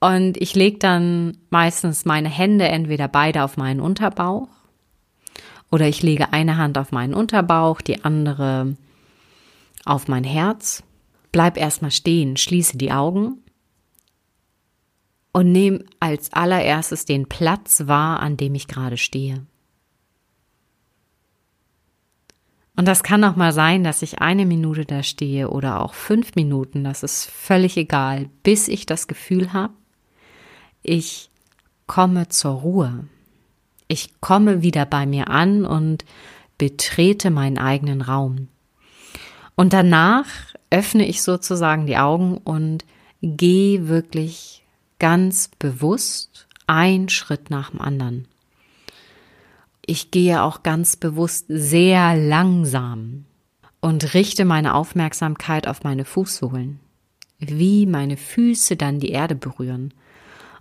Und 0.00 0.38
ich 0.38 0.54
lege 0.54 0.78
dann 0.78 1.36
meistens 1.50 2.06
meine 2.06 2.30
Hände 2.30 2.68
entweder 2.68 3.06
beide 3.06 3.44
auf 3.44 3.58
meinen 3.58 3.80
Unterbauch 3.80 4.48
oder 5.70 5.88
ich 5.88 6.02
lege 6.02 6.32
eine 6.32 6.56
Hand 6.56 6.78
auf 6.78 6.90
meinen 6.90 7.12
Unterbauch, 7.12 7.82
die 7.82 8.02
andere 8.02 8.76
auf 9.84 10.08
mein 10.08 10.24
Herz. 10.24 10.82
Bleib 11.32 11.58
erstmal 11.58 11.90
stehen, 11.90 12.38
schließe 12.38 12.78
die 12.78 12.92
Augen 12.92 13.42
und 15.36 15.52
nehme 15.52 15.84
als 16.00 16.32
allererstes 16.32 17.04
den 17.04 17.28
Platz 17.28 17.82
wahr, 17.86 18.20
an 18.20 18.38
dem 18.38 18.54
ich 18.54 18.68
gerade 18.68 18.96
stehe. 18.96 19.44
Und 22.74 22.88
das 22.88 23.02
kann 23.02 23.22
auch 23.22 23.36
mal 23.36 23.52
sein, 23.52 23.84
dass 23.84 24.00
ich 24.00 24.22
eine 24.22 24.46
Minute 24.46 24.86
da 24.86 25.02
stehe 25.02 25.50
oder 25.50 25.82
auch 25.82 25.92
fünf 25.92 26.36
Minuten, 26.36 26.84
das 26.84 27.02
ist 27.02 27.26
völlig 27.26 27.76
egal, 27.76 28.30
bis 28.44 28.66
ich 28.66 28.86
das 28.86 29.08
Gefühl 29.08 29.52
habe, 29.52 29.74
ich 30.82 31.28
komme 31.86 32.30
zur 32.30 32.52
Ruhe. 32.52 33.04
Ich 33.88 34.18
komme 34.22 34.62
wieder 34.62 34.86
bei 34.86 35.04
mir 35.04 35.28
an 35.28 35.66
und 35.66 36.06
betrete 36.56 37.28
meinen 37.28 37.58
eigenen 37.58 38.00
Raum. 38.00 38.48
Und 39.54 39.74
danach 39.74 40.28
öffne 40.70 41.06
ich 41.06 41.20
sozusagen 41.20 41.86
die 41.86 41.98
Augen 41.98 42.38
und 42.38 42.86
gehe 43.20 43.86
wirklich 43.88 44.62
ganz 44.98 45.48
bewusst 45.58 46.46
ein 46.66 47.08
Schritt 47.08 47.50
nach 47.50 47.70
dem 47.70 47.80
anderen. 47.80 48.28
Ich 49.86 50.10
gehe 50.10 50.42
auch 50.42 50.62
ganz 50.62 50.96
bewusst 50.96 51.46
sehr 51.48 52.16
langsam 52.16 53.24
und 53.80 54.14
richte 54.14 54.44
meine 54.44 54.74
Aufmerksamkeit 54.74 55.68
auf 55.68 55.84
meine 55.84 56.04
Fußsohlen, 56.04 56.80
wie 57.38 57.86
meine 57.86 58.16
Füße 58.16 58.76
dann 58.76 58.98
die 58.98 59.10
Erde 59.10 59.36
berühren. 59.36 59.94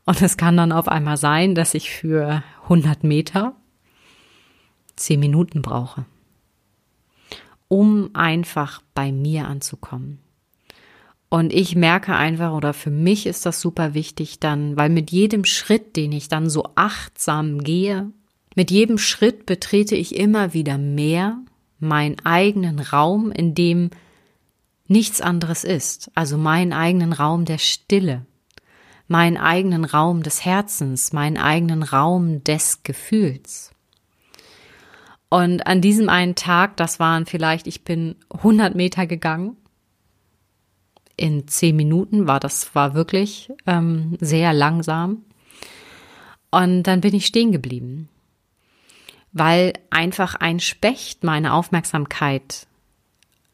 Und 0.06 0.22
es 0.22 0.38
kann 0.38 0.58
dann 0.58 0.72
auf 0.72 0.88
einmal 0.88 1.18
sein, 1.18 1.56
dass 1.56 1.74
ich 1.74 1.90
für 1.90 2.44
100 2.64 3.04
Meter 3.04 3.56
10 4.96 5.20
Minuten 5.20 5.64
brauche, 5.64 6.06
um 7.68 8.12
einfach 8.14 8.84
bei 8.94 9.12
mir 9.12 9.48
anzukommen. 9.48 10.20
Und 11.36 11.52
ich 11.52 11.76
merke 11.76 12.16
einfach, 12.16 12.54
oder 12.54 12.74
für 12.74 12.90
mich 12.90 13.26
ist 13.26 13.46
das 13.46 13.60
super 13.60 13.94
wichtig 13.94 14.40
dann, 14.40 14.78
weil 14.78 14.90
mit 14.90 15.12
jedem 15.12 15.44
Schritt, 15.44 15.98
den 15.98 16.14
ich 16.14 16.30
dann 16.30 16.50
so 16.50 16.64
achtsam 16.76 17.62
gehe, 17.62 18.10
mit 18.56 18.72
jedem 18.72 18.98
Schritt 18.98 19.46
betrete 19.46 19.98
ich 19.98 20.16
immer 20.16 20.54
wieder 20.54 20.78
mehr 20.78 21.40
meinen 21.78 22.16
eigenen 22.24 22.80
Raum, 22.80 23.34
in 23.34 23.54
dem 23.54 23.90
nichts 24.88 25.20
anderes 25.20 25.66
ist, 25.66 26.10
also 26.16 26.38
meinen 26.38 26.72
eigenen 26.72 27.12
Raum 27.12 27.44
der 27.44 27.58
Stille, 27.58 28.26
meinen 29.10 29.36
eigenen 29.36 29.84
Raum 29.84 30.24
des 30.24 30.46
Herzens, 30.46 31.12
meinen 31.12 31.36
eigenen 31.36 31.84
Raum 31.84 32.46
des 32.46 32.84
Gefühls. 32.84 33.74
Und 35.28 35.68
an 35.68 35.82
diesem 35.82 36.08
einen 36.08 36.36
Tag, 36.36 36.78
das 36.78 37.02
waren 37.02 37.26
vielleicht, 37.26 37.68
ich 37.68 37.84
bin 37.84 38.16
100 38.30 38.74
Meter 38.74 39.06
gegangen. 39.06 39.58
In 41.18 41.48
zehn 41.48 41.76
Minuten 41.76 42.28
war 42.28 42.40
das, 42.40 42.76
war 42.76 42.94
wirklich 42.94 43.52
ähm, 43.66 44.18
sehr 44.20 44.54
langsam. 44.54 45.24
Und 46.52 46.84
dann 46.84 47.02
bin 47.02 47.14
ich 47.14 47.26
stehen 47.26 47.52
geblieben, 47.52 48.10
weil 49.32 49.74
einfach 49.90 50.36
ein 50.36 50.60
Specht 50.60 51.24
meine 51.24 51.54
Aufmerksamkeit 51.54 52.68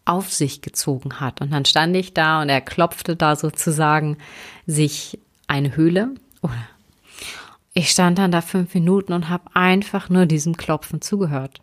auf 0.05 0.31
sich 0.33 0.61
gezogen 0.61 1.19
hat. 1.19 1.41
Und 1.41 1.51
dann 1.51 1.65
stand 1.65 1.95
ich 1.95 2.13
da 2.13 2.41
und 2.41 2.49
er 2.49 2.61
klopfte 2.61 3.15
da 3.15 3.35
sozusagen 3.35 4.17
sich 4.65 5.19
eine 5.47 5.75
Höhle. 5.75 6.15
Ich 7.73 7.89
stand 7.89 8.17
dann 8.17 8.31
da 8.31 8.41
fünf 8.41 8.73
Minuten 8.73 9.13
und 9.13 9.29
habe 9.29 9.55
einfach 9.55 10.09
nur 10.09 10.25
diesem 10.25 10.57
Klopfen 10.57 11.01
zugehört. 11.01 11.61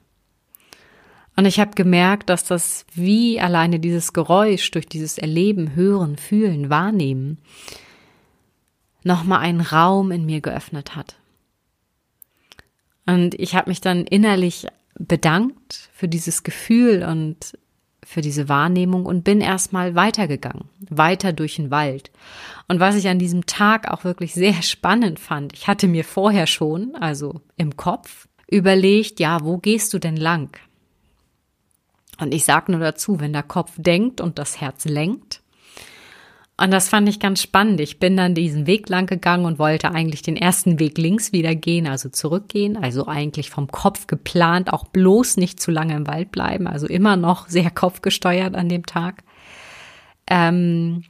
Und 1.39 1.45
ich 1.45 1.61
habe 1.61 1.71
gemerkt, 1.77 2.31
dass 2.31 2.43
das 2.43 2.85
wie 2.95 3.39
alleine 3.39 3.79
dieses 3.79 4.13
Geräusch 4.13 4.73
durch 4.73 4.89
dieses 4.89 5.19
Erleben, 5.19 5.77
Hören, 5.77 6.17
Fühlen, 6.17 6.69
Wahrnehmen 6.69 7.39
nochmal 9.05 9.39
einen 9.39 9.61
Raum 9.61 10.11
in 10.11 10.27
mir 10.27 10.41
geöffnet 10.41 10.97
hat. 10.97 11.15
Und 13.07 13.37
ich 13.37 13.55
habe 13.55 13.71
mich 13.71 13.81
dann 13.81 14.05
innerlich 14.05 14.67
bedankt 14.99 15.91
für 15.93 16.09
dieses 16.09 16.43
Gefühl 16.43 17.05
und 17.05 17.57
für 18.03 18.21
diese 18.21 18.49
Wahrnehmung 18.49 19.07
und 19.07 19.23
bin 19.23 19.41
erstmal 19.41 19.95
weitergegangen, 19.95 20.65
weiter 20.91 21.33
durch 21.33 21.55
den 21.55 21.71
Wald. 21.71 22.11
Und 22.67 22.81
was 22.81 22.97
ich 22.97 23.07
an 23.07 23.21
diesem 23.21 23.47
Tag 23.47 23.89
auch 23.93 24.03
wirklich 24.03 24.35
sehr 24.35 24.61
spannend 24.63 25.21
fand, 25.21 25.53
ich 25.53 25.69
hatte 25.69 25.87
mir 25.87 26.03
vorher 26.03 26.49
schon, 26.49 26.97
also 26.97 27.43
im 27.57 27.77
Kopf, 27.77 28.27
überlegt, 28.51 29.21
ja, 29.21 29.45
wo 29.45 29.59
gehst 29.59 29.95
du 29.95 30.01
denn 30.01 30.17
lang? 30.17 30.59
Und 32.19 32.35
ich 32.35 32.45
sage 32.45 32.73
nur 32.73 32.81
dazu, 32.81 33.21
wenn 33.21 33.33
der 33.33 33.43
Kopf 33.43 33.73
denkt 33.77 34.21
und 34.21 34.39
das 34.39 34.61
Herz 34.61 34.85
lenkt, 34.85 35.41
und 36.61 36.73
das 36.73 36.89
fand 36.89 37.09
ich 37.09 37.21
ganz 37.21 37.41
spannend. 37.41 37.79
Ich 37.79 38.01
bin 38.01 38.17
dann 38.17 38.35
diesen 38.35 38.67
Weg 38.67 38.89
lang 38.89 39.07
gegangen 39.07 39.45
und 39.45 39.61
wollte 39.61 39.93
eigentlich 39.93 40.23
den 40.23 40.37
ersten 40.37 40.81
Weg 40.81 40.99
links 40.99 41.31
wieder 41.31 41.55
gehen, 41.55 41.87
also 41.87 42.09
zurückgehen. 42.09 42.77
Also 42.77 43.07
eigentlich 43.07 43.49
vom 43.49 43.69
Kopf 43.69 44.09
geplant, 44.09 44.73
auch 44.73 44.85
bloß 44.87 45.37
nicht 45.37 45.61
zu 45.61 45.71
lange 45.71 45.95
im 45.95 46.09
Wald 46.09 46.33
bleiben. 46.33 46.67
Also 46.67 46.89
immer 46.89 47.17
noch 47.17 47.49
sehr 47.49 47.71
kopfgesteuert 47.75 48.57
an 48.57 48.69
dem 48.69 48.87
Tag. 48.87 49.23
Ähm, 50.27 51.05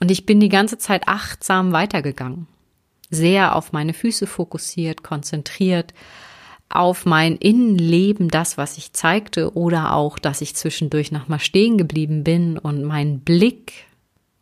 und 0.00 0.10
ich 0.10 0.24
bin 0.24 0.40
die 0.40 0.48
ganze 0.48 0.78
Zeit 0.78 1.06
achtsam 1.06 1.72
weitergegangen. 1.72 2.46
Sehr 3.10 3.56
auf 3.56 3.72
meine 3.72 3.92
Füße 3.92 4.26
fokussiert, 4.26 5.02
konzentriert, 5.02 5.92
auf 6.78 7.06
mein 7.06 7.36
Innenleben, 7.36 8.28
das, 8.28 8.58
was 8.58 8.78
ich 8.78 8.92
zeigte, 8.92 9.54
oder 9.56 9.94
auch, 9.94 10.18
dass 10.18 10.40
ich 10.40 10.54
zwischendurch 10.54 11.12
nochmal 11.12 11.40
stehen 11.40 11.78
geblieben 11.78 12.24
bin 12.24 12.58
und 12.58 12.84
meinen 12.84 13.20
Blick 13.20 13.72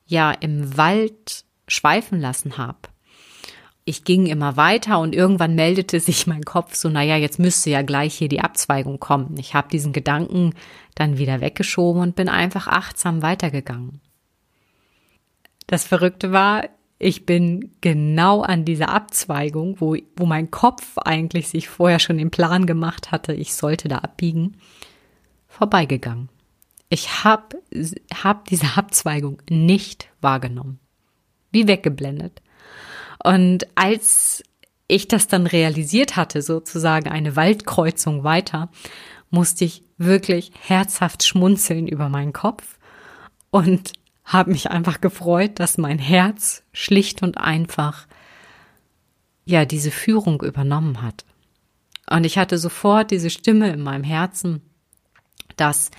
ja 0.07 0.31
im 0.33 0.76
Wald 0.76 1.45
schweifen 1.67 2.21
lassen 2.21 2.59
habe. 2.59 2.79
Ich 3.87 4.05
ging 4.05 4.26
immer 4.26 4.57
weiter 4.57 4.99
und 4.99 5.14
irgendwann 5.14 5.55
meldete 5.55 6.00
sich 6.00 6.26
mein 6.26 6.45
Kopf 6.45 6.75
so, 6.75 6.88
naja, 6.88 7.17
jetzt 7.17 7.38
müsste 7.38 7.71
ja 7.71 7.83
gleich 7.83 8.14
hier 8.14 8.29
die 8.29 8.41
Abzweigung 8.41 8.99
kommen. 8.99 9.37
Ich 9.38 9.55
habe 9.55 9.69
diesen 9.69 9.93
Gedanken 9.93 10.55
dann 10.95 11.19
wieder 11.19 11.41
weggeschoben 11.41 12.00
und 12.00 12.17
bin 12.17 12.29
einfach 12.31 12.67
achtsam 12.67 13.21
weitergegangen. 13.21 14.00
Das 15.67 15.85
Verrückte 15.85 16.33
war, 16.33 16.64
ich 16.99 17.27
bin 17.27 17.73
genau 17.81 18.43
an 18.43 18.65
dieser 18.65 18.89
Abzweigung, 18.89 19.81
wo, 19.81 19.97
wo 20.17 20.27
mein 20.27 20.51
Kopf 20.51 20.97
eigentlich 20.99 21.49
sich 21.49 21.69
vorher 21.69 21.99
schon 21.99 22.19
den 22.19 22.31
Plan 22.31 22.67
gemacht 22.67 23.11
hatte, 23.11 23.35
ich 23.35 23.55
sollte 23.55 23.89
da 23.89 23.99
abbiegen, 23.99 24.57
vorbeigegangen. 25.49 26.29
Ich 26.89 27.25
habe 27.25 27.63
hab 28.13 28.45
diese 28.47 28.77
Abzweigung 28.77 29.43
nicht 29.49 30.09
wahrgenommen. 30.21 30.79
Wie 31.51 31.67
weggeblendet. 31.67 32.43
Und 33.23 33.67
als 33.75 34.43
ich 34.87 35.09
das 35.09 35.27
dann 35.27 35.47
realisiert 35.47 36.17
hatte, 36.17 36.43
sozusagen 36.43 37.09
eine 37.09 37.37
Waldkreuzung 37.37 38.23
weiter, 38.23 38.71
musste 39.31 39.65
ich 39.65 39.83
wirklich 39.99 40.53
herzhaft 40.61 41.25
schmunzeln 41.25 41.89
über 41.89 42.09
meinen 42.09 42.33
Kopf 42.33 42.79
und 43.51 43.93
habe 44.25 44.52
mich 44.52 44.71
einfach 44.71 45.00
gefreut, 45.00 45.61
dass 45.61 45.78
mein 45.78 45.99
Herz 45.99 46.62
schlicht 46.73 47.23
und 47.23 47.38
einfach 47.38 48.07
ja 49.45 49.64
diese 49.64 49.90
Führung 49.90 50.43
übernommen 50.43 51.02
hat. 51.02 51.25
Und 52.09 52.25
ich 52.25 52.38
hatte 52.38 52.59
sofort 52.59 53.11
diese 53.11 53.31
Stimme 53.31 53.71
in 53.71 53.81
meinem 53.81 54.04
Herzen, 54.04 54.62
dass 55.57 55.90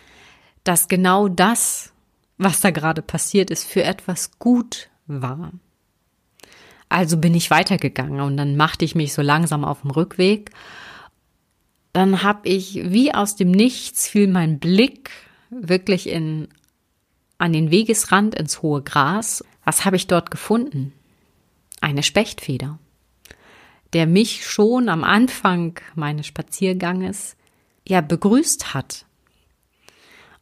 dass 0.66 0.90
genau 0.90 1.30
das, 1.30 1.94
was 2.38 2.60
da 2.60 2.72
gerade 2.72 3.02
passiert 3.02 3.50
ist, 3.50 3.64
für 3.64 3.84
etwas 3.84 4.38
gut 4.40 4.90
war. 5.08 5.54
Also 6.90 7.18
bin 7.18 7.34
ich 7.34 7.52
weitergegangen 7.52 8.20
und 8.20 8.36
dann 8.36 8.58
machte 8.58 8.84
ich 8.84 8.96
mich 8.96 9.14
so 9.14 9.22
langsam 9.22 9.64
auf 9.64 9.82
dem 9.82 9.92
Rückweg. 9.92 10.52
Dann 11.94 12.24
habe 12.24 12.50
ich 12.50 12.92
wie 12.92 13.14
aus 13.14 13.36
dem 13.36 13.52
Nichts 13.52 14.08
fiel 14.08 14.28
mein 14.28 14.60
Blick 14.60 15.12
wirklich 15.50 16.10
in 16.10 16.50
an 17.38 17.54
den 17.54 17.72
Wegesrand 17.72 18.36
ins 18.36 18.62
hohe 18.62 18.82
Gras. 18.82 19.44
Was 19.64 19.86
habe 19.86 19.96
ich 19.96 20.08
dort 20.08 20.32
gefunden? 20.32 20.94
Eine 21.82 22.04
Spechtfeder, 22.04 22.80
der 23.94 24.08
mich 24.08 24.46
schon 24.46 24.90
am 24.90 25.04
Anfang 25.04 25.80
meines 25.96 26.28
Spazierganges 26.28 27.36
ja 27.88 28.02
begrüßt 28.02 28.74
hat 28.74 29.06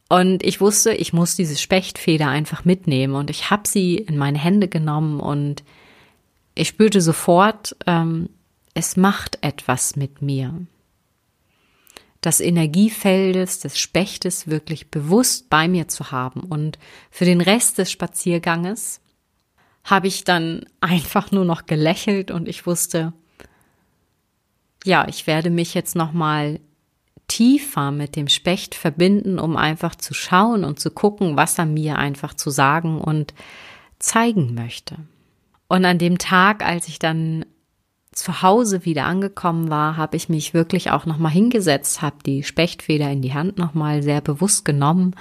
und 0.08 0.44
ich 0.44 0.60
wusste, 0.60 0.92
ich 0.92 1.12
muss 1.12 1.34
diese 1.34 1.56
Spechtfeder 1.56 2.28
einfach 2.28 2.64
mitnehmen. 2.64 3.14
Und 3.14 3.30
ich 3.30 3.50
habe 3.50 3.66
sie 3.66 3.96
in 3.96 4.16
meine 4.16 4.38
Hände 4.38 4.68
genommen 4.68 5.20
und 5.20 5.64
ich 6.54 6.68
spürte 6.68 7.00
sofort, 7.00 7.76
ähm, 7.86 8.28
es 8.74 8.96
macht 8.96 9.38
etwas 9.40 9.96
mit 9.96 10.22
mir. 10.22 10.54
Das 12.24 12.40
Energiefeldes 12.40 13.58
des 13.60 13.78
Spechtes 13.78 14.46
wirklich 14.46 14.90
bewusst 14.90 15.50
bei 15.50 15.68
mir 15.68 15.88
zu 15.88 16.10
haben. 16.10 16.40
Und 16.40 16.78
für 17.10 17.26
den 17.26 17.42
Rest 17.42 17.76
des 17.76 17.90
Spazierganges 17.90 19.02
habe 19.84 20.06
ich 20.06 20.24
dann 20.24 20.64
einfach 20.80 21.32
nur 21.32 21.44
noch 21.44 21.66
gelächelt 21.66 22.30
und 22.30 22.48
ich 22.48 22.66
wusste, 22.66 23.12
ja, 24.84 25.06
ich 25.06 25.26
werde 25.26 25.50
mich 25.50 25.74
jetzt 25.74 25.96
nochmal 25.96 26.60
tiefer 27.28 27.90
mit 27.90 28.16
dem 28.16 28.28
Specht 28.28 28.74
verbinden, 28.74 29.38
um 29.38 29.58
einfach 29.58 29.94
zu 29.94 30.14
schauen 30.14 30.64
und 30.64 30.80
zu 30.80 30.90
gucken, 30.90 31.36
was 31.36 31.58
er 31.58 31.66
mir 31.66 31.98
einfach 31.98 32.32
zu 32.32 32.48
sagen 32.48 33.02
und 33.02 33.34
zeigen 33.98 34.54
möchte. 34.54 34.96
Und 35.68 35.84
an 35.84 35.98
dem 35.98 36.16
Tag, 36.16 36.64
als 36.64 36.88
ich 36.88 36.98
dann 36.98 37.44
zu 38.14 38.42
Hause 38.42 38.84
wieder 38.84 39.04
angekommen 39.04 39.70
war, 39.70 39.96
habe 39.96 40.16
ich 40.16 40.28
mich 40.28 40.54
wirklich 40.54 40.90
auch 40.90 41.06
nochmal 41.06 41.32
hingesetzt, 41.32 42.02
habe 42.02 42.16
die 42.24 42.42
Spechtfeder 42.42 43.10
in 43.10 43.22
die 43.22 43.34
Hand 43.34 43.58
nochmal 43.58 44.02
sehr 44.02 44.20
bewusst 44.20 44.64
genommen, 44.64 45.14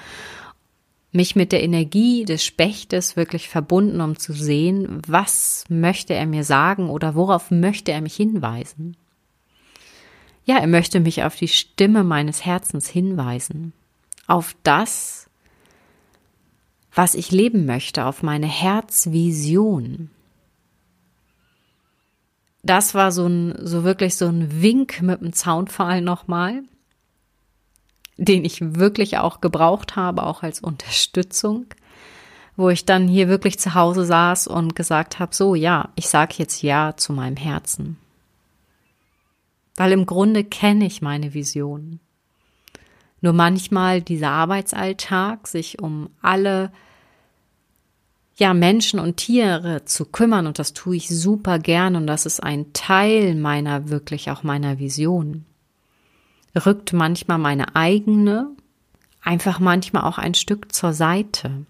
mich 1.11 1.35
mit 1.35 1.51
der 1.51 1.63
Energie 1.63 2.25
des 2.25 2.43
Spechtes 2.43 3.15
wirklich 3.15 3.47
verbunden, 3.47 4.01
um 4.01 4.17
zu 4.17 4.33
sehen, 4.33 5.01
was 5.07 5.63
möchte 5.69 6.13
er 6.13 6.25
mir 6.25 6.43
sagen 6.43 6.89
oder 6.89 7.13
worauf 7.15 7.51
möchte 7.51 7.91
er 7.91 8.01
mich 8.01 8.15
hinweisen. 8.15 8.97
Ja, 10.45 10.57
er 10.57 10.67
möchte 10.67 10.99
mich 10.99 11.23
auf 11.23 11.35
die 11.35 11.47
Stimme 11.47 12.03
meines 12.03 12.45
Herzens 12.45 12.89
hinweisen, 12.89 13.73
auf 14.27 14.55
das, 14.63 15.29
was 16.93 17.13
ich 17.13 17.31
leben 17.31 17.65
möchte, 17.65 18.05
auf 18.05 18.23
meine 18.23 18.47
Herzvision. 18.47 20.09
Das 22.63 22.95
war 22.95 23.11
so 23.11 23.27
ein, 23.27 23.55
so 23.59 23.83
wirklich 23.83 24.15
so 24.15 24.27
ein 24.27 24.61
Wink 24.61 25.01
mit 25.01 25.21
dem 25.21 25.33
Zaunpfahl 25.33 26.01
nochmal, 26.01 26.63
den 28.17 28.45
ich 28.45 28.75
wirklich 28.75 29.17
auch 29.17 29.41
gebraucht 29.41 29.95
habe, 29.95 30.23
auch 30.23 30.43
als 30.43 30.61
Unterstützung, 30.61 31.65
wo 32.55 32.69
ich 32.69 32.85
dann 32.85 33.07
hier 33.07 33.27
wirklich 33.27 33.59
zu 33.59 33.73
Hause 33.73 34.05
saß 34.05 34.47
und 34.47 34.75
gesagt 34.75 35.19
habe, 35.19 35.35
so 35.35 35.55
ja, 35.55 35.89
ich 35.95 36.07
sage 36.07 36.35
jetzt 36.37 36.61
Ja 36.61 36.95
zu 36.95 37.11
meinem 37.13 37.37
Herzen 37.37 37.97
weil 39.75 39.91
im 39.91 40.05
Grunde 40.05 40.43
kenne 40.43 40.85
ich 40.85 41.01
meine 41.01 41.33
Vision. 41.33 41.99
Nur 43.21 43.33
manchmal 43.33 44.01
dieser 44.01 44.31
Arbeitsalltag, 44.31 45.47
sich 45.47 45.81
um 45.81 46.09
alle 46.21 46.71
ja, 48.35 48.53
Menschen 48.53 48.99
und 48.99 49.17
Tiere 49.17 49.85
zu 49.85 50.05
kümmern 50.05 50.47
und 50.47 50.57
das 50.59 50.73
tue 50.73 50.95
ich 50.95 51.07
super 51.07 51.59
gern 51.59 51.95
und 51.95 52.07
das 52.07 52.25
ist 52.25 52.41
ein 52.41 52.73
Teil 52.73 53.35
meiner, 53.35 53.89
wirklich 53.89 54.31
auch 54.31 54.43
meiner 54.43 54.79
Vision. 54.79 55.45
Rückt 56.65 56.93
manchmal 56.93 57.37
meine 57.37 57.75
eigene, 57.75 58.49
einfach 59.21 59.59
manchmal 59.59 60.03
auch 60.03 60.17
ein 60.17 60.33
Stück 60.33 60.73
zur 60.73 60.93
Seite. 60.93 61.65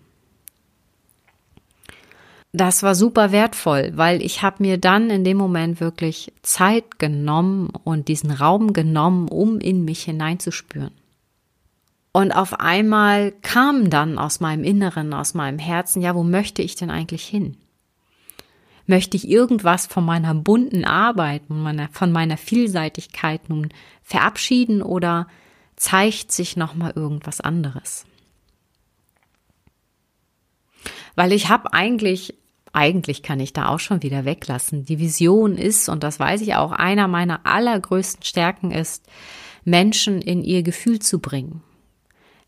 Das 2.54 2.84
war 2.84 2.94
super 2.94 3.32
wertvoll, 3.32 3.92
weil 3.96 4.22
ich 4.22 4.44
habe 4.44 4.62
mir 4.62 4.78
dann 4.78 5.10
in 5.10 5.24
dem 5.24 5.38
Moment 5.38 5.82
wirklich 5.82 6.32
Zeit 6.44 7.00
genommen 7.00 7.70
und 7.84 8.08
diesen 8.08 8.30
Raum 8.30 8.74
genommen, 8.74 9.28
um 9.28 9.60
in 9.60 9.84
mich 9.84 10.04
hineinzuspüren. 10.04 10.92
Und 12.14 12.32
auf 12.32 12.60
einmal 12.60 13.32
kam 13.42 13.90
dann 13.90 14.20
aus 14.20 14.40
meinem 14.40 14.64
Inneren, 14.64 15.14
aus 15.14 15.34
meinem 15.34 15.58
Herzen, 15.58 16.02
ja, 16.02 16.14
wo 16.14 16.24
möchte 16.24 16.62
ich 16.62 16.76
denn 16.76 16.92
eigentlich 16.92 17.26
hin? 17.26 17.58
Möchte 18.86 19.18
ich 19.18 19.28
irgendwas 19.28 19.88
von 19.88 20.06
meiner 20.06 20.36
bunten 20.36 20.86
Arbeit, 20.86 21.42
von 21.92 22.12
meiner 22.12 22.38
Vielseitigkeit 22.38 23.50
nun 23.50 23.70
verabschieden 24.04 24.84
oder 24.84 25.28
zeigt 25.76 26.32
sich 26.32 26.56
noch 26.56 26.76
mal 26.76 26.94
irgendwas 26.96 27.42
anderes? 27.42 28.06
Weil 31.16 31.32
ich 31.32 31.50
habe 31.50 31.74
eigentlich 31.74 32.36
eigentlich 32.74 33.22
kann 33.22 33.40
ich 33.40 33.54
da 33.54 33.68
auch 33.68 33.80
schon 33.80 34.02
wieder 34.02 34.26
weglassen. 34.26 34.84
Die 34.84 34.98
Vision 34.98 35.58
ist, 35.58 35.90
und 35.90 36.04
das 36.04 36.20
weiß 36.20 36.42
ich 36.42 36.56
auch, 36.56 36.72
einer 36.72 37.08
meiner 37.08 37.46
allergrößten 37.46 38.24
Stärken 38.26 38.72
ist, 38.72 39.06
Menschen 39.64 40.22
in 40.22 40.44
ihr 40.44 40.64
Gefühl 40.64 41.00
zu 41.00 41.20
bringen. 41.20 41.62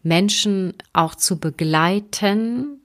Menschen 0.06 0.74
auch 0.94 1.16
zu 1.16 1.40
begleiten, 1.40 2.80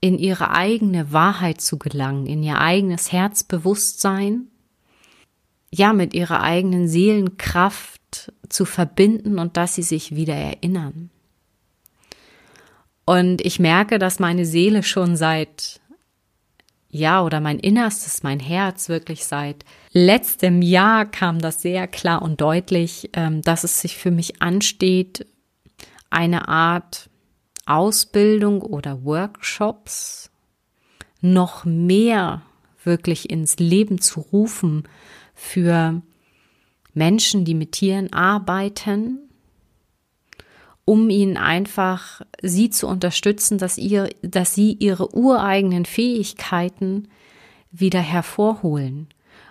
in 0.00 0.18
ihre 0.18 0.50
eigene 0.50 1.12
Wahrheit 1.12 1.60
zu 1.60 1.78
gelangen, 1.78 2.26
in 2.26 2.42
ihr 2.42 2.58
eigenes 2.58 3.12
Herzbewusstsein, 3.12 4.48
ja, 5.70 5.92
mit 5.92 6.14
ihrer 6.14 6.42
eigenen 6.42 6.88
Seelenkraft 6.88 8.32
zu 8.48 8.64
verbinden 8.64 9.38
und 9.38 9.56
dass 9.56 9.74
sie 9.74 9.82
sich 9.82 10.14
wieder 10.14 10.34
erinnern. 10.34 11.10
Und 13.04 13.44
ich 13.44 13.58
merke, 13.58 13.98
dass 13.98 14.18
meine 14.18 14.46
Seele 14.46 14.82
schon 14.82 15.16
seit, 15.16 15.80
ja, 16.88 17.22
oder 17.22 17.40
mein 17.40 17.58
Innerstes, 17.58 18.22
mein 18.22 18.40
Herz 18.40 18.88
wirklich 18.88 19.26
seit 19.26 19.64
letztem 19.92 20.62
Jahr 20.62 21.04
kam 21.04 21.40
das 21.40 21.60
sehr 21.60 21.88
klar 21.88 22.22
und 22.22 22.40
deutlich, 22.40 23.10
ähm, 23.12 23.42
dass 23.42 23.64
es 23.64 23.80
sich 23.80 23.96
für 23.96 24.10
mich 24.10 24.40
ansteht, 24.40 25.26
eine 26.14 26.48
Art 26.48 27.10
Ausbildung 27.66 28.62
oder 28.62 29.04
Workshops 29.04 30.30
noch 31.20 31.64
mehr 31.64 32.42
wirklich 32.82 33.30
ins 33.30 33.58
Leben 33.58 34.00
zu 34.00 34.20
rufen 34.20 34.84
für 35.34 36.02
Menschen, 36.92 37.44
die 37.44 37.54
mit 37.54 37.72
Tieren 37.72 38.12
arbeiten, 38.12 39.18
um 40.84 41.08
ihnen 41.08 41.36
einfach 41.36 42.20
sie 42.42 42.68
zu 42.68 42.86
unterstützen, 42.86 43.56
dass 43.58 43.78
ihr, 43.78 44.10
dass 44.22 44.54
sie 44.54 44.72
ihre 44.74 45.14
ureigenen 45.16 45.86
Fähigkeiten 45.86 47.08
wieder 47.72 48.00
hervorholen 48.00 49.08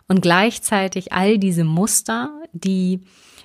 und 0.07 0.21
gleichzeitig 0.21 1.11
all 1.11 1.39
diese 1.39 1.63
Muster, 1.63 2.31
die 2.53 3.01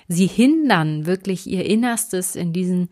sie 0.07 0.27
hindern, 0.27 1.07
wirklich 1.07 1.47
ihr 1.47 1.65
Innerstes 1.65 2.35
in 2.35 2.53
diesen 2.53 2.89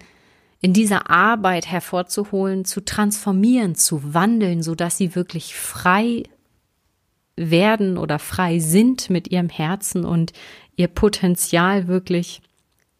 in 0.62 0.74
dieser 0.74 1.10
Arbeit 1.10 1.68
hervorzuholen, 1.68 2.66
zu 2.66 2.84
transformieren, 2.84 3.76
zu 3.76 4.14
wandeln, 4.14 4.64
so 4.64 4.76
dass 4.76 4.98
sie 4.98 5.16
wirklich 5.16 5.56
frei 5.56 6.24
werden 7.36 7.98
oder 7.98 8.18
frei 8.18 8.60
sind 8.60 9.10
mit 9.10 9.30
ihrem 9.30 9.50
Herzen 9.50 10.04
und 10.04 10.34
ihr 10.76 10.88
Potenzial 10.88 11.88
wirklich, 11.88 12.42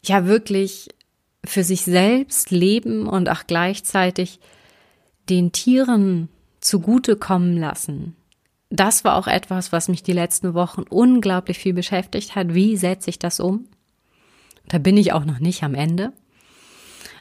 ja 0.04 0.26
wirklich 0.26 0.90
für 1.44 1.64
sich 1.64 1.82
selbst 1.82 2.52
leben 2.52 3.08
und 3.08 3.30
auch 3.30 3.48
gleichzeitig 3.48 4.40
den 5.30 5.52
Tieren 5.52 6.30
zugutekommen 6.60 7.58
lassen. 7.58 8.16
Das 8.70 9.04
war 9.04 9.16
auch 9.16 9.28
etwas, 9.28 9.72
was 9.72 9.88
mich 9.88 10.04
die 10.04 10.14
letzten 10.14 10.54
Wochen 10.54 10.84
unglaublich 10.84 11.58
viel 11.58 11.74
beschäftigt 11.74 12.36
hat. 12.36 12.54
Wie 12.54 12.76
setze 12.78 13.10
ich 13.10 13.18
das 13.18 13.40
um? 13.40 13.66
Da 14.68 14.78
bin 14.78 14.98
ich 14.98 15.14
auch 15.14 15.26
noch 15.26 15.40
nicht 15.40 15.64
am 15.64 15.74
Ende. 15.74 16.12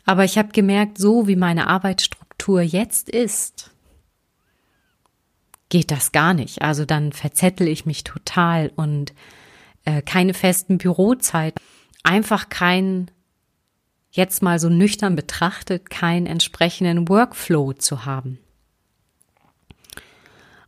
Aber 0.07 0.25
ich 0.25 0.39
habe 0.39 0.49
gemerkt, 0.53 0.99
so 0.99 1.27
wie 1.27 1.37
meine 1.37 1.67
Arbeitsstruktur 1.67 2.63
jetzt 2.63 3.11
ist, 3.11 3.73
geht 5.69 5.91
das 5.91 6.13
gar 6.13 6.33
nicht. 6.33 6.63
Also 6.63 6.85
dann 6.85 7.13
verzettel 7.13 7.67
ich 7.67 7.87
mich 7.87 8.05
total 8.05 8.71
und 8.77 9.13
äh, 9.85 10.01
keine 10.03 10.33
festen 10.33 10.79
Bürozeiten. 10.79 11.61
Einfach 12.05 12.49
kein, 12.49 13.11
jetzt 14.13 14.43
mal 14.43 14.61
so 14.61 14.69
nüchtern 14.69 15.17
betrachtet, 15.17 15.91
keinen 15.91 16.27
entsprechenden 16.27 17.09
Workflow 17.09 17.73
zu 17.73 18.05
haben. 18.05 18.39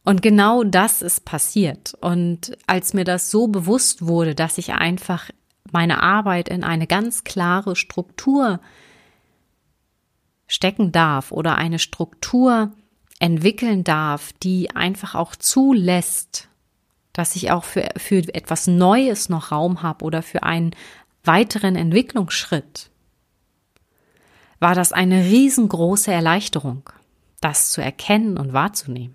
Und 0.05 0.21
genau 0.21 0.65
das 0.65 1.01
ist 1.01 1.25
passiert. 1.25 1.95
Und 2.01 2.57
als 2.67 2.93
mir 2.93 3.05
das 3.05 3.31
so 3.31 3.47
bewusst 3.47 4.07
wurde, 4.07 4.35
dass 4.35 4.59
ich 4.59 4.73
einfach 4.73 5.31
meine 5.71 6.03
Arbeit 6.03 6.49
in 6.49 6.65
eine 6.65 6.89
ganz 6.89 7.23
klare 7.23 7.77
Struktur 7.77 8.59
stecken 10.49 10.91
darf 10.91 11.31
oder 11.31 11.57
eine 11.57 11.79
Struktur 11.79 12.73
entwickeln 13.21 13.85
darf, 13.85 14.33
die 14.33 14.75
einfach 14.75 15.15
auch 15.15 15.37
zulässt, 15.37 16.49
dass 17.13 17.37
ich 17.37 17.51
auch 17.51 17.65
für, 17.65 17.89
für 17.97 18.23
etwas 18.35 18.67
Neues 18.67 19.29
noch 19.29 19.53
Raum 19.53 19.83
habe 19.83 20.05
oder 20.05 20.23
für 20.23 20.43
einen 20.43 20.75
weiteren 21.25 21.77
Entwicklungsschritt, 21.77 22.91
war 24.61 24.75
das 24.75 24.93
eine 24.93 25.25
riesengroße 25.25 26.11
Erleichterung, 26.11 26.91
das 27.41 27.71
zu 27.71 27.81
erkennen 27.81 28.39
und 28.39 28.53
wahrzunehmen. 28.53 29.15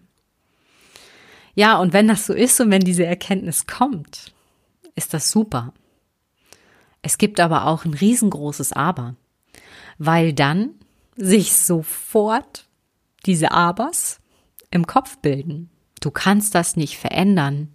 Ja, 1.56 1.78
und 1.80 1.94
wenn 1.94 2.08
das 2.08 2.26
so 2.26 2.34
ist 2.34 2.60
und 2.62 2.72
wenn 2.72 2.84
diese 2.84 3.06
Erkenntnis 3.06 3.68
kommt, 3.68 4.34
ist 4.96 5.14
das 5.14 5.32
super. 5.32 5.74
Es 7.02 7.18
gibt 7.18 7.40
aber 7.40 7.68
auch 7.68 7.86
ein 7.86 7.94
riesengroßes 7.94 8.74
Aber, 8.74 9.16
weil 9.98 10.34
dann 10.34 10.76
sich 11.16 11.54
sofort 11.54 12.68
diese 13.26 13.52
Abers 13.52 14.20
im 14.72 14.88
Kopf 14.88 15.18
bilden. 15.18 15.70
Du 16.02 16.12
kannst 16.12 16.56
das 16.56 16.76
nicht 16.76 16.98
verändern, 16.98 17.74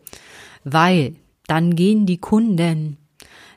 weil 0.64 1.16
dann 1.46 1.77
gehen 1.77 2.05
die 2.05 2.18
Kunden, 2.18 2.98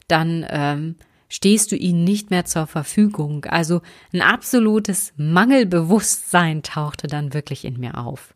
dann 0.08 0.46
ähm, 0.50 0.96
stehst 1.28 1.72
du 1.72 1.76
ihnen 1.76 2.04
nicht 2.04 2.30
mehr 2.30 2.46
zur 2.46 2.68
Verfügung. 2.68 3.46
Also 3.46 3.82
ein 4.14 4.22
absolutes 4.22 5.14
Mangelbewusstsein 5.18 6.64
tauchte 6.64 7.08
dann 7.08 7.34
wirklich 7.34 7.66
in 7.66 7.80
mir 7.80 7.98
auf. 7.98 8.34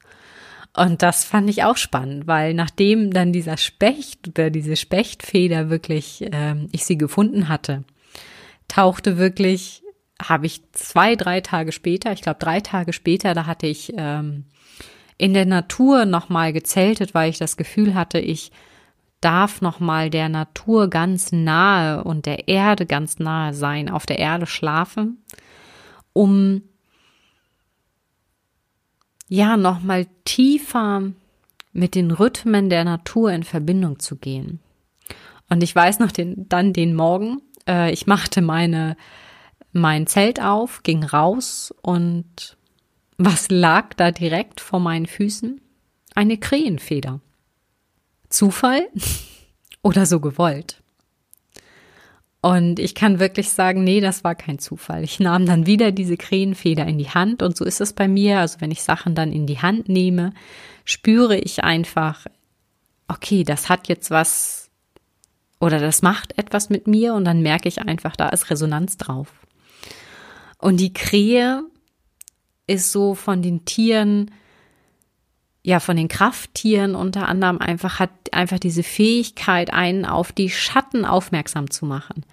Und 0.75 1.03
das 1.03 1.23
fand 1.23 1.49
ich 1.49 1.63
auch 1.63 1.77
spannend, 1.77 2.27
weil 2.27 2.53
nachdem 2.53 3.11
dann 3.11 3.31
dieser 3.31 3.57
Specht 3.57 4.27
oder 4.27 4.49
diese 4.49 4.75
Spechtfeder 4.75 5.69
wirklich, 5.69 6.25
ähm, 6.31 6.67
ich 6.71 6.83
sie 6.83 6.97
gefunden 6.97 7.47
hatte, 7.47 7.85
tauchte 8.67 9.17
wirklich 9.17 9.83
habe 10.29 10.45
ich 10.45 10.61
zwei, 10.71 11.15
drei 11.15 11.41
Tage 11.41 11.71
später, 11.71 12.11
ich 12.11 12.21
glaube 12.21 12.39
drei 12.39 12.59
Tage 12.59 12.93
später, 12.93 13.33
da 13.33 13.45
hatte 13.45 13.67
ich 13.67 13.93
ähm, 13.97 14.45
in 15.17 15.33
der 15.33 15.45
Natur 15.45 16.05
nochmal 16.05 16.53
gezeltet, 16.53 17.13
weil 17.13 17.29
ich 17.29 17.37
das 17.37 17.57
Gefühl 17.57 17.93
hatte, 17.95 18.19
ich 18.19 18.51
darf 19.21 19.61
nochmal 19.61 20.09
der 20.09 20.29
Natur 20.29 20.89
ganz 20.89 21.31
nahe 21.31 22.03
und 22.03 22.25
der 22.25 22.47
Erde 22.47 22.85
ganz 22.85 23.17
nahe 23.19 23.53
sein, 23.53 23.89
auf 23.89 24.05
der 24.05 24.19
Erde 24.19 24.45
schlafen, 24.45 25.23
um 26.13 26.61
ja 29.27 29.57
nochmal 29.57 30.05
tiefer 30.25 31.11
mit 31.73 31.95
den 31.95 32.11
Rhythmen 32.11 32.69
der 32.69 32.83
Natur 32.83 33.31
in 33.31 33.43
Verbindung 33.43 33.99
zu 33.99 34.15
gehen. 34.15 34.59
Und 35.49 35.63
ich 35.63 35.75
weiß 35.75 35.99
noch 35.99 36.11
den, 36.11 36.47
dann 36.47 36.73
den 36.73 36.95
Morgen, 36.95 37.41
äh, 37.67 37.91
ich 37.91 38.07
machte 38.07 38.41
meine 38.41 38.95
mein 39.75 40.07
Zelt 40.07 40.41
auf, 40.41 40.83
ging 40.83 41.03
raus 41.03 41.73
und 41.81 42.57
was 43.17 43.49
lag 43.49 43.93
da 43.93 44.11
direkt 44.11 44.61
vor 44.61 44.79
meinen 44.79 45.05
Füßen? 45.05 45.61
Eine 46.15 46.37
Krähenfeder. 46.37 47.19
Zufall 48.29 48.87
oder 49.81 50.05
so 50.05 50.19
gewollt? 50.19 50.81
Und 52.41 52.79
ich 52.79 52.93
kann 52.93 53.19
wirklich 53.19 53.49
sagen, 53.49 53.83
nee, 53.83 54.01
das 54.01 54.23
war 54.23 54.35
kein 54.35 54.59
Zufall. 54.59 55.03
Ich 55.03 55.19
nahm 55.19 55.45
dann 55.45 55.65
wieder 55.65 55.91
diese 55.91 56.15
Krähenfeder 56.15 56.85
in 56.85 56.99
die 56.99 57.09
Hand 57.09 57.41
und 57.41 57.57
so 57.57 57.65
ist 57.65 57.81
es 57.81 57.91
bei 57.91 58.07
mir. 58.07 58.39
Also 58.39 58.61
wenn 58.61 58.71
ich 58.71 58.83
Sachen 58.83 59.15
dann 59.15 59.33
in 59.33 59.47
die 59.47 59.61
Hand 59.61 59.89
nehme, 59.89 60.31
spüre 60.85 61.37
ich 61.37 61.63
einfach, 61.63 62.27
okay, 63.07 63.43
das 63.43 63.67
hat 63.67 63.87
jetzt 63.87 64.11
was 64.11 64.69
oder 65.59 65.79
das 65.79 66.01
macht 66.01 66.37
etwas 66.37 66.69
mit 66.69 66.85
mir 66.85 67.15
und 67.15 67.25
dann 67.25 67.41
merke 67.41 67.67
ich 67.67 67.81
einfach, 67.81 68.15
da 68.15 68.29
ist 68.29 68.49
Resonanz 68.49 68.97
drauf. 68.97 69.44
Und 70.65 70.77
die 70.77 70.93
Krähe 70.93 71.63
ist 72.65 72.91
so 72.91 73.13
von 73.13 73.43
den 73.43 73.65
Tieren 73.65 74.31
ja 75.61 75.79
von 75.79 75.95
den 75.95 76.07
Krafttieren 76.07 76.95
unter 76.95 77.27
anderem 77.27 77.59
einfach 77.59 77.99
hat 77.99 78.09
einfach 78.31 78.57
diese 78.57 78.81
Fähigkeit, 78.81 79.71
einen 79.71 80.05
auf 80.05 80.31
die 80.31 80.49
Schatten 80.49 81.05
aufmerksam 81.05 81.69
zu 81.69 81.85
machen. 81.85 82.25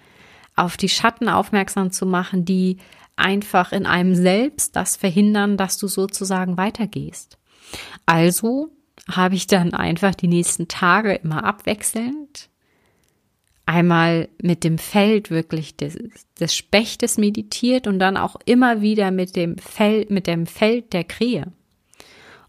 Auf 0.55 0.77
die 0.77 0.89
Schatten 0.89 1.29
aufmerksam 1.29 1.91
zu 1.91 2.07
machen, 2.07 2.43
die 2.43 2.77
einfach 3.17 3.71
in 3.71 3.85
einem 3.85 4.15
selbst 4.15 4.75
das 4.75 4.95
verhindern, 4.95 5.55
dass 5.55 5.77
du 5.77 5.87
sozusagen 5.87 6.57
weitergehst. 6.57 7.37
Also 8.07 8.71
habe 9.11 9.35
ich 9.35 9.45
dann 9.45 9.75
einfach 9.75 10.15
die 10.15 10.27
nächsten 10.27 10.67
Tage 10.67 11.13
immer 11.13 11.43
abwechselnd 11.43 12.49
einmal 13.65 14.29
mit 14.41 14.63
dem 14.63 14.77
Feld 14.77 15.31
wirklich 15.31 15.77
des, 15.77 15.97
des 16.39 16.55
Spechtes 16.55 17.17
meditiert 17.17 17.87
und 17.87 17.99
dann 17.99 18.17
auch 18.17 18.35
immer 18.45 18.81
wieder 18.81 19.11
mit 19.11 19.35
dem 19.35 19.57
Feld, 19.57 20.09
mit 20.09 20.27
dem 20.27 20.45
Feld 20.45 20.93
der 20.93 21.03
Krähe, 21.03 21.51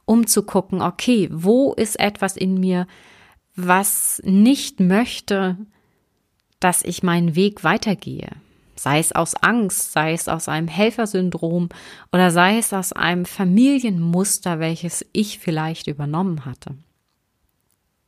um 0.05 0.27
zu 0.27 0.43
gucken, 0.43 0.83
okay, 0.83 1.29
wo 1.33 1.73
ist 1.73 1.99
etwas 2.01 2.37
in 2.37 2.59
mir, 2.59 2.87
was 3.55 4.21
nicht 4.25 4.81
möchte, 4.81 5.57
dass 6.59 6.83
ich 6.83 7.03
meinen 7.03 7.37
Weg 7.37 7.63
weitergehe? 7.63 8.31
Sei 8.77 8.99
es 8.99 9.13
aus 9.13 9.37
Angst, 9.37 9.93
sei 9.93 10.13
es 10.13 10.27
aus 10.27 10.49
einem 10.49 10.67
Helfersyndrom 10.67 11.69
oder 12.13 12.33
sei 12.33 12.59
es 12.59 12.73
aus 12.73 12.93
einem 12.93 13.25
Familienmuster, 13.25 14.59
welches 14.59 15.07
ich 15.13 15.39
vielleicht 15.39 15.87
übernommen 15.87 16.45
hatte 16.45 16.75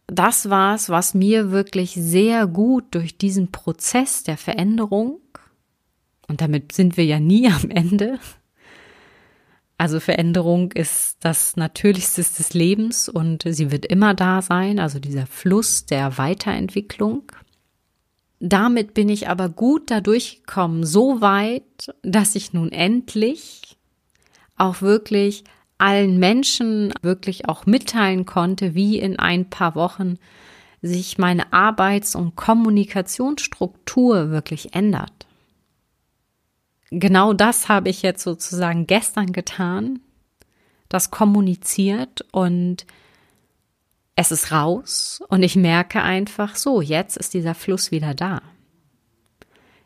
das 0.07 0.51
war 0.51 0.75
es, 0.75 0.89
was 0.89 1.15
mir 1.15 1.51
wirklich 1.51 1.93
sehr 1.95 2.47
gut 2.47 2.95
durch 2.95 3.19
diesen 3.19 3.51
Prozess 3.51 4.23
der 4.23 4.37
Veränderung, 4.37 5.21
und 6.29 6.41
damit 6.41 6.73
sind 6.73 6.97
wir 6.97 7.05
ja 7.05 7.21
nie 7.21 7.49
am 7.51 7.71
Ende, 7.71 8.19
also 9.79 10.01
Veränderung 10.01 10.73
ist 10.73 11.19
das 11.21 11.57
Natürlichste 11.57 12.23
des 12.23 12.55
Lebens 12.55 13.09
und 13.09 13.45
sie 13.47 13.71
wird 13.71 13.85
immer 13.85 14.15
da 14.15 14.41
sein, 14.41 14.79
also 14.79 14.99
dieser 14.99 15.27
Fluss 15.27 15.85
der 15.85 16.17
Weiterentwicklung. 16.17 17.31
Damit 18.41 18.95
bin 18.95 19.11
ich 19.11 19.29
aber 19.29 19.51
gut 19.51 19.91
dadurch 19.91 20.39
gekommen, 20.47 20.85
so 20.87 21.21
weit, 21.21 21.95
dass 22.03 22.35
ich 22.35 22.55
nun 22.55 22.73
endlich 22.73 23.77
auch 24.57 24.81
wirklich 24.81 25.45
allen 25.79 26.19
Menschen 26.19 26.93
wirklich 27.03 27.49
auch 27.49 27.67
mitteilen 27.67 28.27
konnte, 28.27 28.75
wie 28.75 28.99
in 28.99 29.19
ein 29.19 29.51
paar 29.51 29.75
Wochen 29.75 30.19
sich 30.83 31.19
meine 31.19 31.53
Arbeits- 31.53 32.15
und 32.15 32.37
Kommunikationsstruktur 32.37 34.31
wirklich 34.31 34.75
ändert. 34.75 35.27
Genau 36.91 37.33
das 37.33 37.69
habe 37.69 37.89
ich 37.89 38.03
jetzt 38.03 38.23
sozusagen 38.23 38.87
gestern 38.87 39.33
getan, 39.33 40.01
das 40.89 41.11
kommuniziert 41.11 42.25
und 42.31 42.87
es 44.15 44.31
ist 44.31 44.53
raus 44.53 45.21
und 45.29 45.43
ich 45.43 45.57
merke 45.57 46.01
einfach 46.03 46.55
so, 46.55 46.81
jetzt 46.81 47.17
ist 47.17 47.35
dieser 47.35 47.55
Fluss 47.55 47.91
wieder 47.91 48.15
da. 48.15 48.41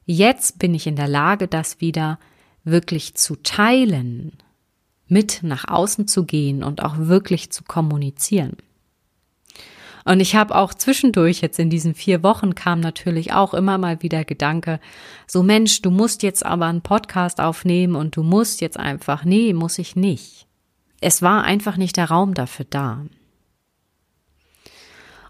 Jetzt 0.05 0.59
bin 0.59 0.75
ich 0.75 0.87
in 0.87 0.97
der 0.97 1.09
Lage, 1.09 1.49
das 1.49 1.81
wieder 1.81 2.19
wirklich 2.65 3.15
zu 3.15 3.37
teilen 3.37 4.33
mit 5.11 5.41
nach 5.43 5.69
außen 5.69 6.07
zu 6.07 6.25
gehen 6.25 6.63
und 6.63 6.83
auch 6.83 6.97
wirklich 6.99 7.51
zu 7.51 7.65
kommunizieren. 7.65 8.57
Und 10.05 10.21
ich 10.21 10.35
habe 10.35 10.55
auch 10.57 10.73
zwischendurch 10.73 11.41
jetzt 11.41 11.59
in 11.59 11.71
diesen 11.71 11.95
vier 11.95 12.23
Wochen 12.23 12.55
kam 12.55 12.81
natürlich 12.81 13.33
auch 13.33 13.55
immer 13.55 13.79
mal 13.79 14.03
wieder 14.03 14.25
Gedanke, 14.25 14.81
so 15.27 15.43
Mensch, 15.43 15.83
du 15.83 15.91
musst 15.91 16.23
jetzt 16.23 16.45
aber 16.45 16.67
einen 16.67 16.83
Podcast 16.83 17.41
aufnehmen 17.41 17.97
und 17.97 18.17
du 18.17 18.23
musst 18.23 18.61
jetzt 18.61 18.79
einfach, 18.79 19.25
nee, 19.25 19.53
muss 19.53 19.79
ich 19.79 19.97
nicht. 19.97 20.47
Es 21.01 21.23
war 21.23 21.45
einfach 21.45 21.77
nicht 21.77 21.97
der 21.97 22.11
Raum 22.11 22.35
dafür 22.35 22.67
da. 22.69 23.05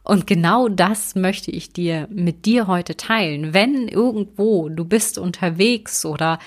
Und 0.02 0.26
genau 0.26 0.68
das 0.68 1.14
möchte 1.14 1.50
ich 1.50 1.72
dir 1.72 2.08
mit 2.10 2.46
dir 2.46 2.66
heute 2.66 2.96
teilen. 2.96 3.52
Wenn 3.52 3.86
irgendwo 3.86 4.68
du 4.68 4.84
bist 4.84 5.18
unterwegs 5.18 6.04
oder 6.04 6.38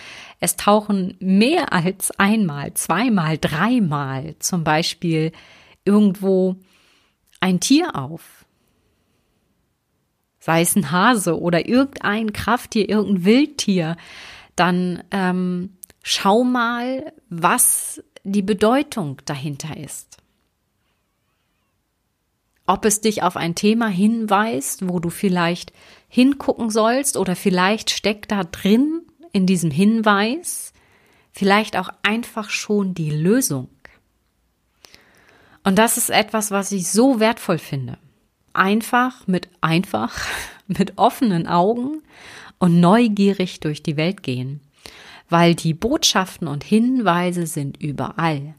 es 0.44 0.58
tauchen 0.58 1.16
mehr 1.22 1.72
als 1.72 2.12
einmal, 2.20 2.74
zweimal, 2.74 3.38
dreimal 3.38 4.36
zum 4.40 4.66
Beispiel 4.66 5.32
irgendwo 5.86 6.58
ein 7.40 7.62
Tier 7.62 7.96
auf, 7.96 8.46
sei 10.40 10.60
es 10.60 10.76
ein 10.76 10.92
Hase 10.92 11.40
oder 11.40 11.66
irgendein 11.70 12.34
Krafttier, 12.34 12.90
irgendein 12.90 13.24
Wildtier, 13.24 13.96
dann 14.58 15.02
ähm, 15.12 15.78
schau 16.02 16.44
mal, 16.44 17.14
was 17.30 18.04
die 18.26 18.42
Bedeutung 18.42 19.22
dahinter 19.24 19.78
ist. 19.78 20.18
Ob 22.66 22.84
es 22.84 23.00
dich 23.00 23.24
auf 23.24 23.38
ein 23.38 23.56
Thema 23.56 23.88
hinweist, 23.88 24.90
wo 24.90 25.00
du 25.00 25.10
vielleicht 25.10 25.72
hingucken 26.10 26.70
sollst 26.70 27.16
oder 27.16 27.38
vielleicht 27.38 27.92
steckt 27.92 28.34
da 28.34 28.44
drin 28.44 29.04
in 29.34 29.46
diesem 29.46 29.72
Hinweis 29.72 30.72
vielleicht 31.34 31.76
auch 31.76 31.89
einfach 32.04 32.50
schon 32.50 32.93
die 32.93 33.10
Lösung. 33.10 33.67
Und 35.63 35.78
das 35.78 35.98
ist 35.98 36.10
etwas, 36.10 36.52
was 36.52 36.72
ich 36.72 36.89
so 36.89 37.19
wertvoll 37.19 37.58
finde. 37.58 37.98
Einfach 38.54 39.28
mit 39.28 39.50
einfach, 39.60 40.15
mit 40.67 40.98
offenen 40.98 41.48
Augen 41.48 42.04
und 42.60 42.80
neugierig 42.80 43.60
durch 43.60 43.84
die 43.84 43.98
Welt 43.98 44.24
gehen, 44.24 44.62
weil 45.30 45.56
die 45.56 45.74
Botschaften 45.74 46.48
und 46.48 46.63
Hinweise 46.63 47.48
sind 47.48 47.82
überall. 47.82 48.56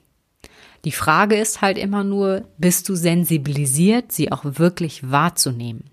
Die 0.85 0.93
Frage 0.93 1.37
ist 1.37 1.63
halt 1.63 1.79
immer 1.79 2.05
nur, 2.05 2.47
bist 2.59 2.89
du 2.89 2.95
sensibilisiert, 2.95 4.13
sie 4.13 4.31
auch 4.33 4.43
wirklich 4.45 5.11
wahrzunehmen? 5.11 5.85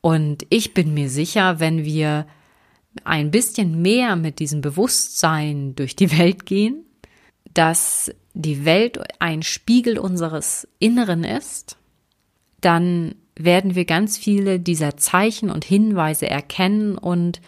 Und 0.00 0.46
ich 0.50 0.74
bin 0.74 0.94
mir 0.94 1.08
sicher, 1.08 1.58
wenn 1.58 1.84
wir 1.84 2.26
ein 3.04 3.30
bisschen 3.30 3.82
mehr 3.82 4.16
mit 4.16 4.38
diesem 4.38 4.60
Bewusstsein 4.60 5.74
durch 5.74 5.96
die 5.96 6.16
Welt 6.18 6.46
gehen, 6.46 6.84
dass 7.54 8.12
die 8.34 8.64
Welt 8.64 8.98
ein 9.18 9.42
Spiegel 9.42 9.98
unseres 9.98 10.68
Inneren 10.78 11.24
ist, 11.24 11.76
dann 12.60 13.14
werden 13.34 13.74
wir 13.74 13.84
ganz 13.84 14.18
viele 14.18 14.60
dieser 14.60 14.96
Zeichen 14.96 15.50
und 15.50 15.64
Hinweise 15.64 16.28
erkennen 16.28 16.96
und 16.96 17.40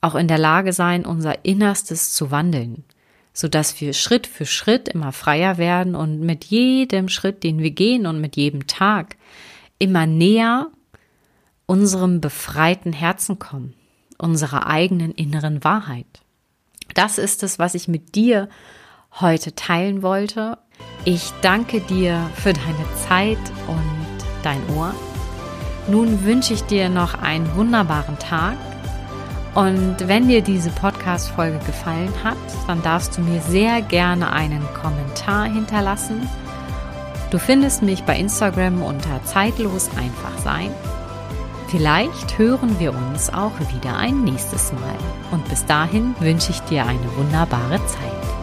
auch 0.00 0.14
in 0.14 0.28
der 0.28 0.38
Lage 0.38 0.72
sein, 0.72 1.04
unser 1.04 1.44
Innerstes 1.44 2.12
zu 2.12 2.30
wandeln 2.30 2.84
so 3.32 3.48
dass 3.48 3.80
wir 3.80 3.92
Schritt 3.92 4.26
für 4.26 4.46
Schritt 4.46 4.88
immer 4.88 5.12
freier 5.12 5.58
werden 5.58 5.94
und 5.94 6.20
mit 6.20 6.44
jedem 6.44 7.08
Schritt, 7.08 7.42
den 7.44 7.58
wir 7.58 7.70
gehen 7.70 8.06
und 8.06 8.20
mit 8.20 8.36
jedem 8.36 8.66
Tag 8.66 9.16
immer 9.78 10.06
näher 10.06 10.68
unserem 11.66 12.20
befreiten 12.20 12.92
Herzen 12.92 13.38
kommen, 13.38 13.74
unserer 14.20 14.66
eigenen 14.66 15.12
inneren 15.12 15.64
Wahrheit. 15.64 16.20
Das 16.94 17.18
ist 17.18 17.42
es, 17.42 17.58
was 17.58 17.74
ich 17.74 17.88
mit 17.88 18.14
dir 18.14 18.48
heute 19.20 19.54
teilen 19.54 20.02
wollte. 20.02 20.58
Ich 21.04 21.32
danke 21.42 21.80
dir 21.80 22.30
für 22.34 22.52
deine 22.52 22.84
Zeit 23.08 23.38
und 23.66 24.42
dein 24.42 24.62
Ohr. 24.76 24.94
Nun 25.88 26.24
wünsche 26.24 26.54
ich 26.54 26.62
dir 26.62 26.88
noch 26.88 27.14
einen 27.14 27.54
wunderbaren 27.56 28.18
Tag 28.18 28.56
und 29.54 29.96
wenn 30.06 30.28
dir 30.28 30.42
diese 30.42 30.70
Podcast-Folge 30.70 31.58
gefallen 31.66 32.12
hat, 32.22 32.36
dann 32.68 32.82
darfst 32.82 33.16
du 33.16 33.20
mir 33.20 33.40
sehr 33.40 33.82
gerne 33.82 34.32
einen 34.32 34.62
Kommentar 34.74 35.46
hinterlassen. 35.46 36.28
Du 37.30 37.38
findest 37.38 37.82
mich 37.82 38.04
bei 38.04 38.16
Instagram 38.16 38.82
unter 38.82 39.24
zeitlos 39.24 39.90
einfach 39.96 40.38
sein. 40.38 40.70
Vielleicht 41.70 42.36
hören 42.36 42.80
wir 42.80 42.92
uns 42.92 43.32
auch 43.32 43.52
wieder 43.72 43.96
ein 43.96 44.24
nächstes 44.24 44.72
Mal. 44.72 44.98
Und 45.30 45.48
bis 45.48 45.64
dahin 45.66 46.16
wünsche 46.18 46.50
ich 46.50 46.58
dir 46.62 46.84
eine 46.84 47.16
wunderbare 47.16 47.78
Zeit. 47.86 48.39